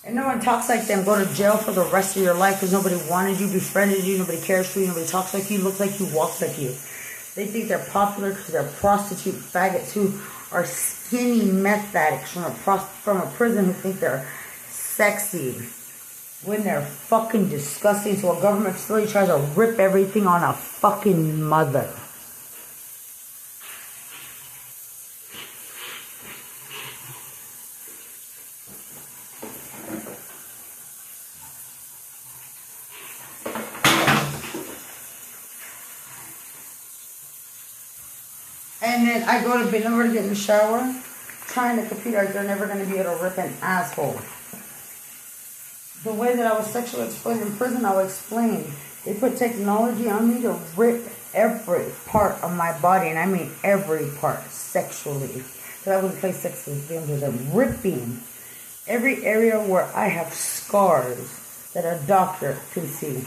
[0.07, 1.05] And no one talks like them.
[1.05, 4.19] Go to jail for the rest of your life because nobody wanted you, befriended you,
[4.19, 6.69] nobody cares for you, nobody talks like you, looks like you, walks like you.
[7.35, 10.15] They think they're popular because they're prostitute faggots who
[10.57, 14.29] are skinny meth addicts from a, from a prison who think they're
[14.69, 15.57] sexy
[16.45, 18.17] when they're fucking disgusting.
[18.17, 21.93] So a government facility tries to rip everything on a fucking mother.
[38.83, 40.95] And then I go to bed over to get in the shower,
[41.47, 44.21] trying to compete like they're never going to be able to rip an asshole.
[46.05, 48.71] The way that I was sexually exploited in prison, I'll explain.
[49.05, 53.53] They put technology on me to rip every part of my body, and I mean
[53.65, 55.29] every part sexually.
[55.29, 58.21] Because I wouldn't play sex games with them ripping
[58.87, 63.25] every area where I have scars that a doctor can see.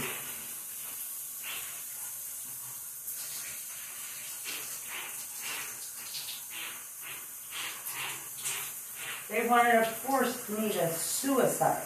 [9.30, 11.85] They wanted to force me to suicide.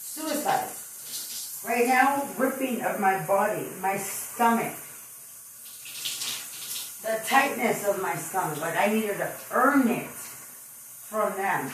[0.00, 0.70] Suicide.
[1.68, 4.72] Right now, ripping of my body, my stomach.
[7.02, 8.62] The tightness of my stomach.
[8.62, 11.70] Like I needed to earn it from them.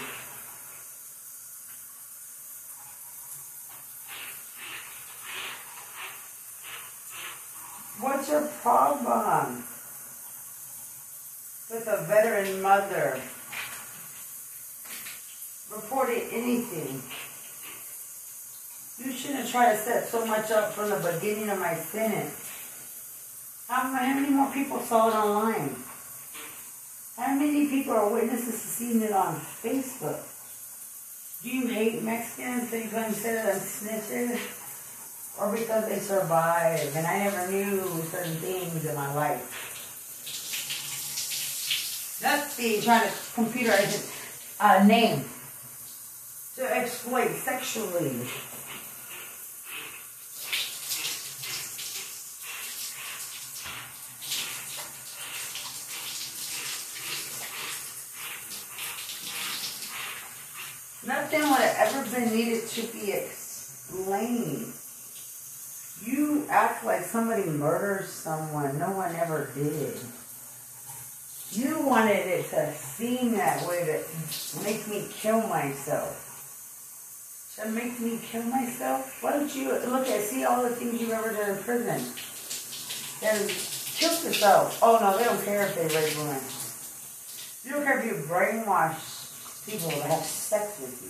[8.00, 9.64] What's your problem
[11.70, 13.20] with a veteran mother?
[15.76, 17.02] Reported anything.
[18.98, 22.42] You shouldn't try to set so much up from the beginning of my sentence.
[23.68, 25.76] How, many more people saw it online?
[27.18, 30.24] How many people are witnesses to seeing it on Facebook?
[31.42, 34.38] Do you hate Mexicans because you consider them snitches?
[35.38, 39.62] Or because they survive and I never knew certain things in my life?
[42.22, 44.10] That's the trying to computerize
[44.58, 45.26] a uh, name
[46.56, 48.26] to exploit sexually.
[61.06, 64.72] Nothing would have ever been needed to be explained.
[66.02, 68.78] You act like somebody murdered someone.
[68.78, 69.98] No one ever did.
[71.50, 76.25] You wanted it to seem that way to make me kill myself.
[77.56, 79.22] To makes me kill myself?
[79.22, 82.04] Why don't you look at see all the things you've ever done in prison?
[83.22, 84.78] And kill yourself.
[84.82, 86.42] Oh no, they don't care if they rape women.
[87.64, 91.00] You don't care if you brainwash people to have sex with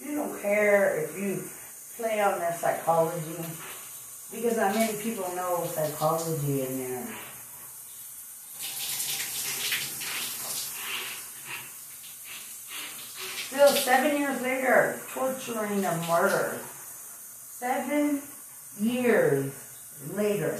[0.00, 0.06] you.
[0.10, 1.44] You don't care if you
[1.96, 3.44] play on their psychology.
[4.32, 7.06] Because not many people know psychology in there.
[13.52, 16.58] Still, seven years later, torturing a murder.
[16.64, 18.22] Seven
[18.80, 19.52] years
[20.14, 20.58] later.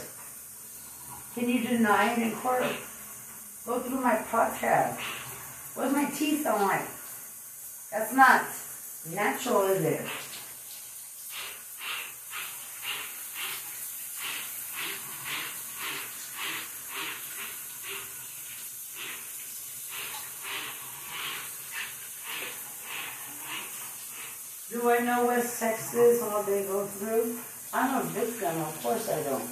[1.35, 2.65] Can you deny it in court?
[3.65, 4.99] Go through my podcast.
[5.75, 6.87] What's my teeth like?
[7.91, 8.45] That's not
[9.11, 10.07] natural, is it?
[24.73, 27.37] Do I know what sex is, what they go through?
[27.75, 29.43] I'm a victim, of course I don't.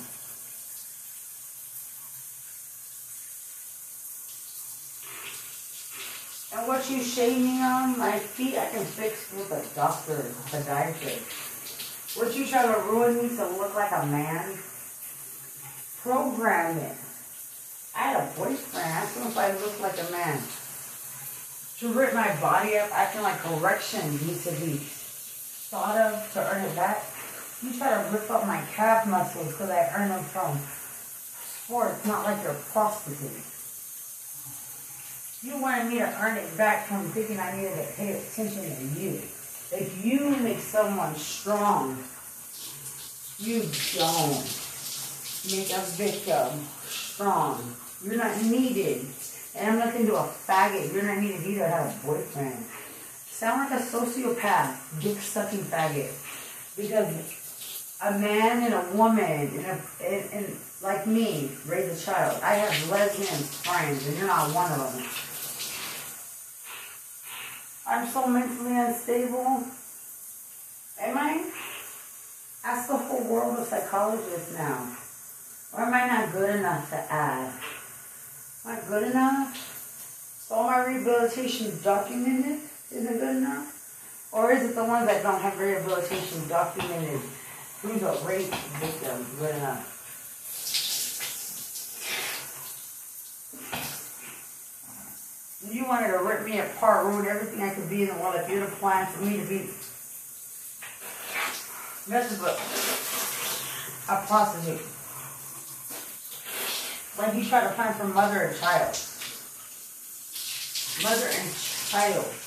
[6.54, 12.16] And what you shaming on my feet, I can fix with a doctor, a podiatrist.
[12.16, 14.56] What you try to ruin me to look like a man?
[16.02, 16.96] Program it.
[17.96, 18.86] I had a boyfriend.
[18.86, 20.40] Ask him if I look like a man.
[21.80, 24.34] To rip my body up, acting like correction be
[25.70, 27.04] thought of to earn it back.
[27.62, 32.24] You try to rip up my calf muscles because I earn them from sports, not
[32.24, 33.38] like you're prostitute.
[35.42, 39.00] You wanted me to earn it back from thinking I needed to pay attention to
[39.00, 39.22] you.
[39.70, 42.02] If you make someone strong,
[43.38, 43.60] you
[43.94, 44.42] don't
[45.52, 47.76] make a victim strong.
[48.04, 49.06] You're not needed.
[49.54, 50.92] And I'm looking to a faggot.
[50.92, 51.64] You're not needed either.
[51.64, 52.64] I have a boyfriend.
[53.40, 56.12] Sound like a sociopath, dick sucking faggot.
[56.76, 57.08] Because
[58.02, 62.38] a man and a woman and, a, and, and like me raise a child.
[62.42, 65.06] I have lesbian friends, and you're not one of them.
[67.86, 69.64] I'm so mentally unstable.
[71.00, 71.50] Am I?
[72.62, 74.86] Ask the whole world of psychologists now.
[75.72, 77.54] Or am I not good enough to add?
[78.66, 79.56] Am I good enough?
[80.46, 82.69] So all my rehabilitation documented?
[82.92, 84.28] Isn't good enough?
[84.32, 87.20] Or is it the ones that don't have rehabilitation documented
[87.82, 89.96] who's a rape victim good enough?
[95.70, 98.48] You wanted to rip me apart, ruin everything I could be in the world if
[98.48, 99.68] the plan for me to be
[102.08, 102.58] nothing but
[104.08, 104.80] a prostitute.
[107.18, 108.98] Like you try to find for mother and child.
[111.02, 111.54] Mother and
[111.90, 112.39] child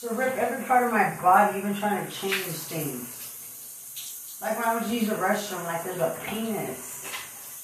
[0.00, 4.38] to rip every part of my body, even trying to change things.
[4.40, 7.04] Like when I would use the restroom, like there's a penis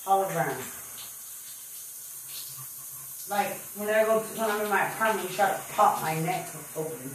[0.06, 0.60] all around.
[3.30, 6.20] Like when I go to, when I'm in my apartment, you try to pop my
[6.20, 7.10] neck open.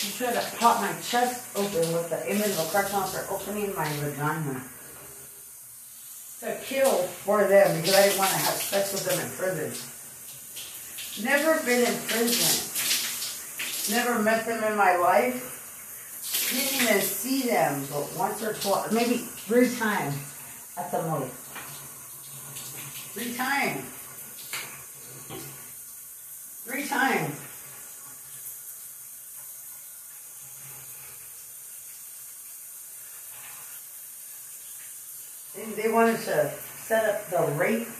[0.00, 3.88] You try to pop my chest open with the image of a for opening my
[3.94, 4.62] vagina.
[6.40, 9.72] To kill for them because I didn't want to have sex with them in prison.
[11.24, 12.69] Never been in prison.
[13.88, 15.56] Never met them in my life.
[16.50, 20.14] Didn't even see them but once or twice, maybe three times
[20.76, 21.32] at the most.
[23.14, 23.84] Three times.
[26.64, 27.40] Three times.
[35.54, 36.52] They, they wanted to
[36.84, 37.99] set up the for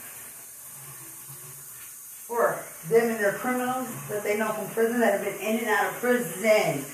[2.91, 5.93] them and their criminals that they know from prison that have been in and out
[5.93, 6.85] of prison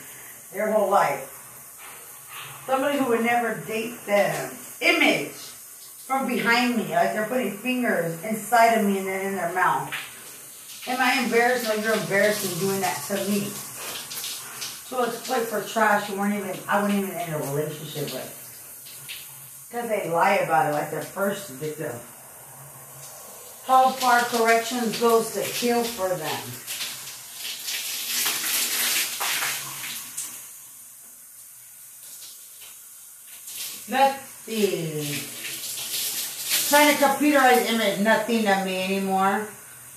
[0.52, 1.32] their whole life.
[2.66, 4.52] Somebody who would never date them.
[4.80, 5.32] Image
[6.06, 9.92] from behind me, like they're putting fingers inside of me and then in their mouth.
[10.86, 11.64] Am I embarrassed?
[11.64, 13.40] No, you're embarrassed in doing that to me.
[14.86, 19.66] So exploit for trash you weren't even, I wasn't even in a relationship with.
[19.68, 21.92] Because they lie about it like their first victim.
[23.66, 26.38] How far corrections goes to heal for them.
[33.88, 35.02] Nothing.
[36.68, 39.48] Trying to computerize image, nothing to me anymore.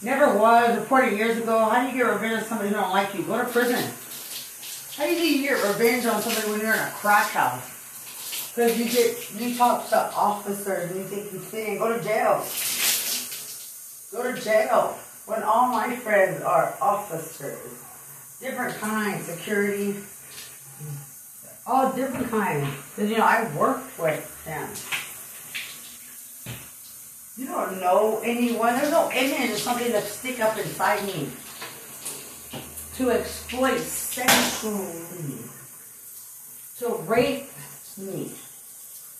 [0.01, 0.79] Never was.
[0.79, 1.69] Reported years ago.
[1.69, 3.21] How do you get revenge on somebody who don't like you?
[3.21, 3.83] Go to prison.
[4.97, 8.49] How do you get revenge on somebody when you're in a crack house?
[8.55, 12.43] Because you get you talk to officers and you think you fit Go to jail.
[14.11, 14.97] Go to jail.
[15.25, 17.83] When all my friends are officers,
[18.39, 19.95] different kinds, security,
[21.67, 22.67] all different kinds.
[22.95, 24.69] Because, you know, I worked with them.
[27.37, 28.75] You don't know anyone.
[28.75, 31.29] There's no image something that stick up inside me.
[32.95, 35.37] To exploit sexually.
[36.79, 37.49] To rape
[37.97, 38.31] me.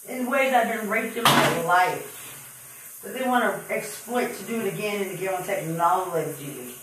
[0.07, 2.18] In ways I've been raped in my life.
[3.01, 6.76] But they want to exploit to do it again and again on technology.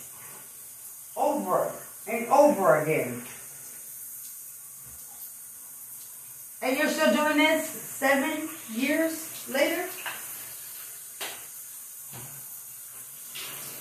[1.15, 1.71] Over
[2.07, 3.21] and over again.
[6.61, 9.85] And you're still doing this seven years later?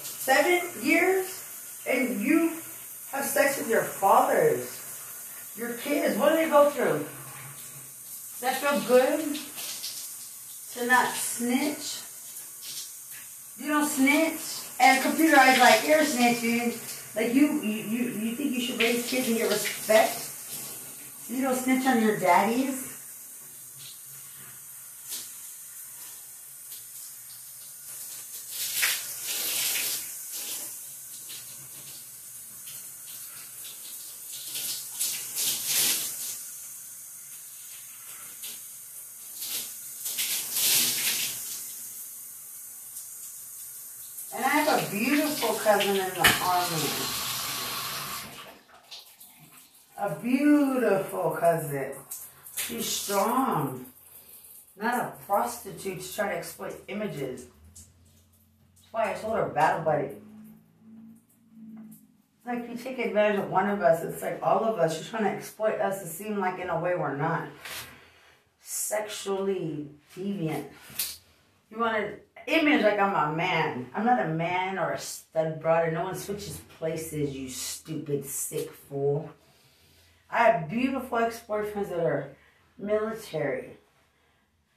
[0.02, 1.42] Seven years?
[1.88, 2.50] And you
[3.12, 4.68] have sex with your fathers,
[5.56, 6.18] your kids.
[6.18, 6.98] What do they go through?
[6.98, 9.38] Does that feel good?
[10.74, 12.05] To not snitch?
[13.58, 14.40] You don't snitch?
[14.78, 16.76] And computerized like, you're snitching.
[17.16, 20.30] Like you, you, you, you think you should raise kids and get respect?
[21.28, 22.85] You don't snitch on your daddies?
[44.34, 46.90] And I have a beautiful cousin in the army.
[49.98, 51.92] A beautiful cousin.
[52.56, 53.86] She's strong.
[54.76, 57.46] Not a prostitute to try to exploit images.
[57.74, 60.08] That's why I told her battle buddy.
[62.44, 64.96] Like you take advantage of one of us, it's like all of us.
[64.96, 67.48] You're trying to exploit us to seem like in a way we're not.
[68.60, 70.66] Sexually deviant.
[71.70, 72.12] You want to
[72.46, 73.90] image like I'm a man.
[73.94, 75.90] I'm not a man or a stud brother.
[75.90, 79.30] No one switches places, you stupid sick fool.
[80.30, 82.36] I have beautiful ex-boyfriends that are
[82.78, 83.76] military.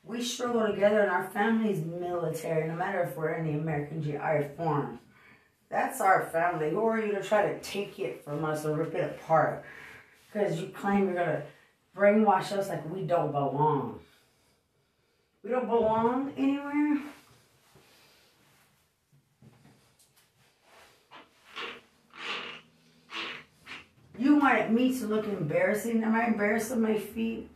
[0.03, 4.55] We struggle together and our family's military, no matter if we're in the American GI
[4.57, 4.99] Forum.
[5.69, 6.71] That's our family.
[6.71, 9.63] Who are you to try to take it from us or rip it apart?
[10.31, 11.43] Because you claim you're going to
[11.95, 13.99] brainwash us like we don't belong.
[15.43, 17.01] We don't belong anywhere.
[24.19, 26.03] You wanted me to look embarrassing.
[26.03, 27.49] Am I embarrassed of my feet?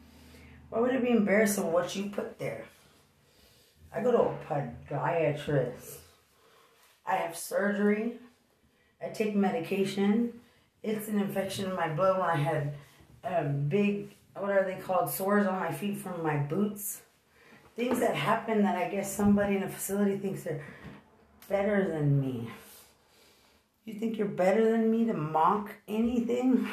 [0.69, 2.63] Why would it be embarrassing what you put there?
[3.93, 5.97] I go to a podiatrist.
[7.05, 8.13] I have surgery.
[9.03, 10.39] I take medication.
[10.83, 12.75] It's an infection in my blood when I had
[13.25, 17.01] a big, what are they called, sores on my feet from my boots.
[17.75, 20.63] Things that happen that I guess somebody in a facility thinks they're
[21.49, 22.49] better than me.
[23.85, 26.69] You think you're better than me to mock anything?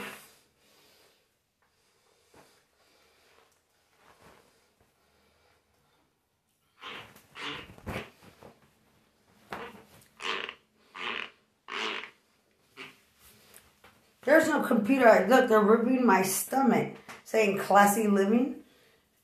[14.22, 15.26] There's no computer.
[15.28, 18.56] Look, they're ripping my stomach, saying classy living.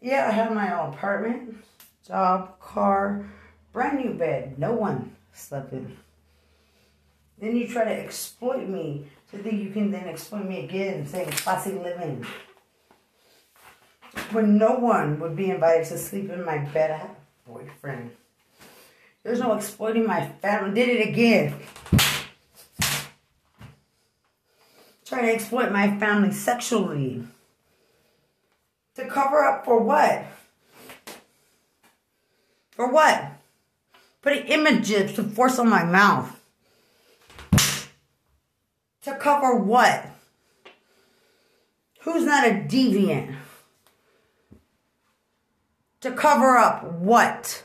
[0.00, 1.64] Yeah, I have my own apartment,
[2.04, 3.26] job, car,
[3.72, 4.58] brand new bed.
[4.58, 5.96] No one slept in.
[7.38, 11.30] Then you try to exploit me to think you can then exploit me again, saying
[11.30, 12.24] classy living.
[14.32, 18.12] When no one would be invited to sleep in my bed, I have a boyfriend.
[19.22, 20.74] There's no exploiting my family.
[20.74, 21.54] Did it again.
[25.04, 27.24] Trying to exploit my family sexually.
[28.94, 30.24] To cover up for what?
[32.70, 33.32] For what?
[34.22, 36.35] Putting images to force on my mouth.
[39.06, 40.04] To cover what?
[42.00, 43.36] Who's not a deviant?
[46.00, 47.62] To cover up what?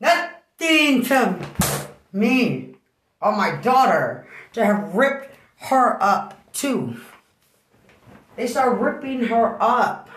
[0.00, 1.48] nothing to
[2.12, 2.74] me
[3.20, 6.96] or my daughter to have ripped her up too.
[8.34, 10.10] They start ripping her up,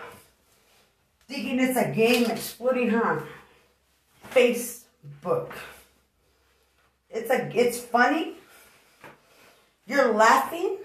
[1.28, 3.28] thinking it's a game, exploiting her on
[4.36, 5.52] Facebook.
[7.08, 8.34] It's a, it's funny.
[9.86, 10.78] You're laughing.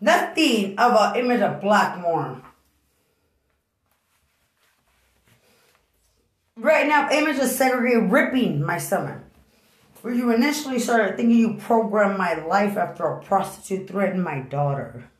[0.00, 2.42] Nothing of an image of black Blackmore.
[6.56, 9.18] Right now, image of segregated ripping my stomach.
[10.02, 15.10] Where you initially started thinking you programmed my life after a prostitute threatened my daughter.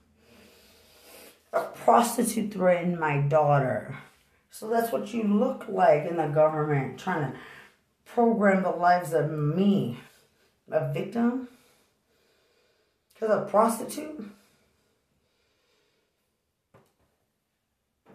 [1.52, 3.96] A prostitute threatened my daughter.
[4.52, 7.38] So that's what you look like in the government, trying to
[8.04, 9.98] program the lives of me,
[10.70, 11.48] a victim,
[13.14, 14.30] because a prostitute.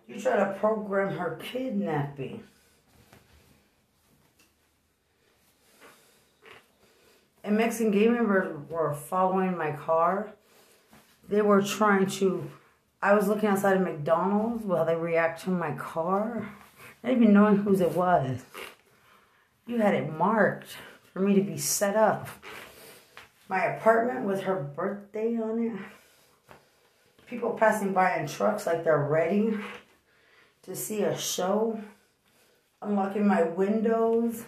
[0.07, 2.43] You try to program her kidnapping.
[7.43, 10.33] And Mexican gay members were following my car.
[11.27, 12.51] They were trying to.
[13.01, 16.49] I was looking outside of McDonald's while they react to my car,
[17.03, 18.43] not even knowing whose it was.
[19.67, 20.77] You had it marked
[21.13, 22.27] for me to be set up.
[23.49, 25.79] My apartment with her birthday on it.
[27.27, 29.57] People passing by in trucks like they're ready
[30.63, 31.79] to see a show.
[32.81, 34.43] Unlocking my windows.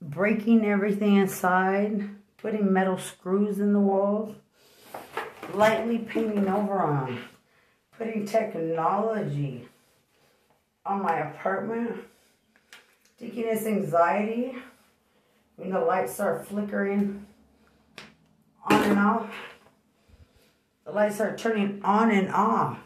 [0.00, 2.10] Breaking everything inside.
[2.36, 4.34] Putting metal screws in the walls.
[5.54, 7.18] Lightly painting over on,
[7.98, 9.68] Putting technology
[10.84, 12.04] on my apartment
[13.22, 14.56] Stickiness anxiety,
[15.54, 17.24] when the lights start flickering
[18.68, 19.30] on and off,
[20.84, 22.78] the lights start turning on and off.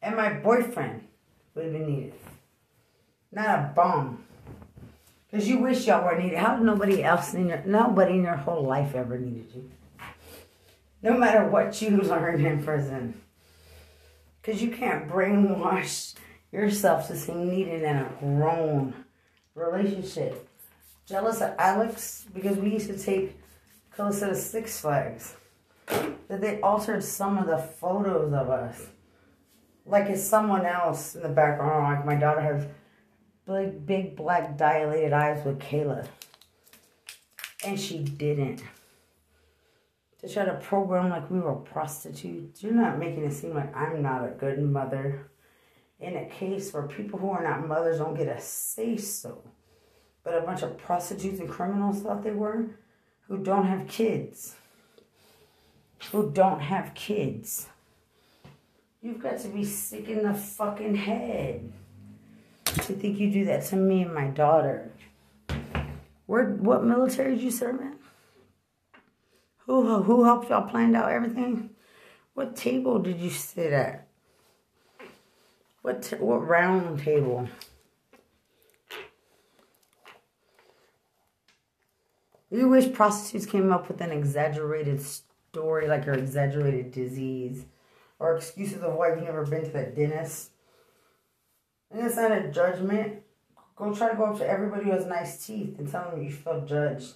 [0.00, 1.06] And my boyfriend
[1.54, 2.14] would have needed,
[3.30, 4.24] not a bum.
[5.30, 6.38] Because you wish y'all were needed.
[6.38, 9.70] How did nobody else in your, nobody in your whole life ever needed you?
[11.04, 13.20] No matter what you learn in prison.
[14.40, 16.14] Because you can't brainwash
[16.50, 18.94] yourself to seem needed in a grown
[19.54, 20.48] relationship.
[21.06, 23.38] Jealous of Alex because we used to take
[23.94, 25.36] Calista to Six Flags.
[26.28, 28.86] That they altered some of the photos of us.
[29.84, 31.96] Like it's someone else in the background.
[31.96, 32.66] Like my daughter has
[33.46, 36.06] big, big black dilated eyes with Kayla.
[37.62, 38.62] And she didn't.
[40.24, 42.62] To try to program like we were prostitutes.
[42.62, 45.30] You're not making it seem like I'm not a good mother
[46.00, 49.42] in a case where people who are not mothers don't get a say so,
[50.22, 52.64] but a bunch of prostitutes and criminals thought they were,
[53.28, 54.54] who don't have kids.
[56.10, 57.68] Who don't have kids.
[59.02, 61.70] You've got to be sick in the fucking head
[62.64, 64.90] to think you do that to me and my daughter.
[66.24, 67.96] Where, what military did you serve in?
[69.66, 71.70] Who, who helped y'all plan out everything?
[72.34, 74.06] What table did you sit at?
[75.82, 77.48] What what round table?
[82.50, 87.64] You wish prostitutes came up with an exaggerated story, like your exaggerated disease,
[88.18, 90.50] or excuses of why you've never been to the dentist.
[91.90, 93.22] And it's not a judgment.
[93.76, 96.30] Go try to go up to everybody who has nice teeth and tell them you
[96.30, 97.14] feel judged.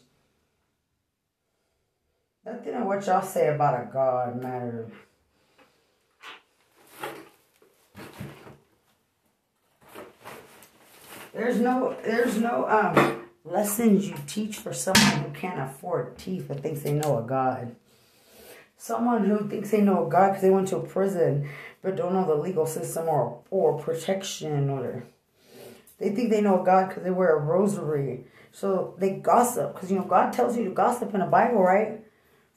[2.44, 4.88] Nothing of what y'all say about a God matter.
[11.34, 16.60] There's no there's no um lessons you teach for someone who can't afford teeth but
[16.60, 17.76] thinks they know a God.
[18.76, 21.48] Someone who thinks they know a God because they went to a prison
[21.82, 25.04] but don't know the legal system or or protection order.
[25.98, 28.24] They think they know a God because they wear a rosary.
[28.52, 32.00] So they gossip because you know God tells you to gossip in the Bible, right?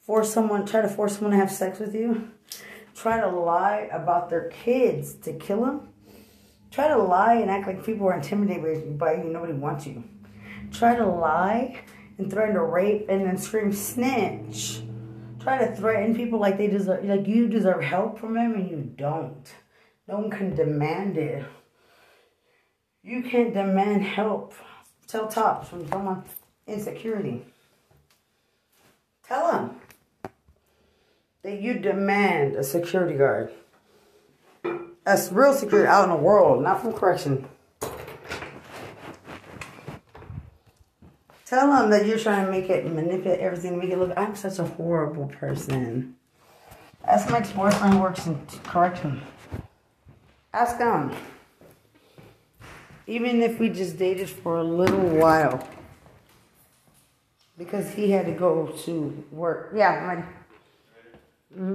[0.02, 2.30] Force someone, try to force someone to have sex with you.
[2.94, 5.92] Try to lie about their kids to kill them
[6.72, 9.24] Try to lie and act like people are intimidated by you.
[9.24, 10.02] Nobody wants you.
[10.72, 11.82] Try to lie
[12.16, 14.80] and threaten to rape and then scream snitch.
[15.38, 18.78] Try to threaten people like they deserve, like you deserve help from them and you
[18.96, 19.52] don't.
[20.08, 21.44] No one can demand it.
[23.02, 24.54] You can't demand help.
[25.06, 26.24] Tell tops from someone
[26.66, 27.44] insecurity.
[29.24, 29.76] Tell them
[31.42, 33.52] that you demand a security guard.
[35.04, 37.48] That's real security out in the world, not from correction.
[41.44, 44.16] Tell them that you're trying to make it manipulate everything, make it look.
[44.16, 46.16] I'm such a horrible person.
[47.04, 49.20] Ask my ex-boyfriend works in correction.
[50.54, 51.12] Ask him.
[53.08, 55.68] Even if we just dated for a little while.
[57.58, 59.72] Because he had to go to work.
[59.74, 60.24] Yeah, money.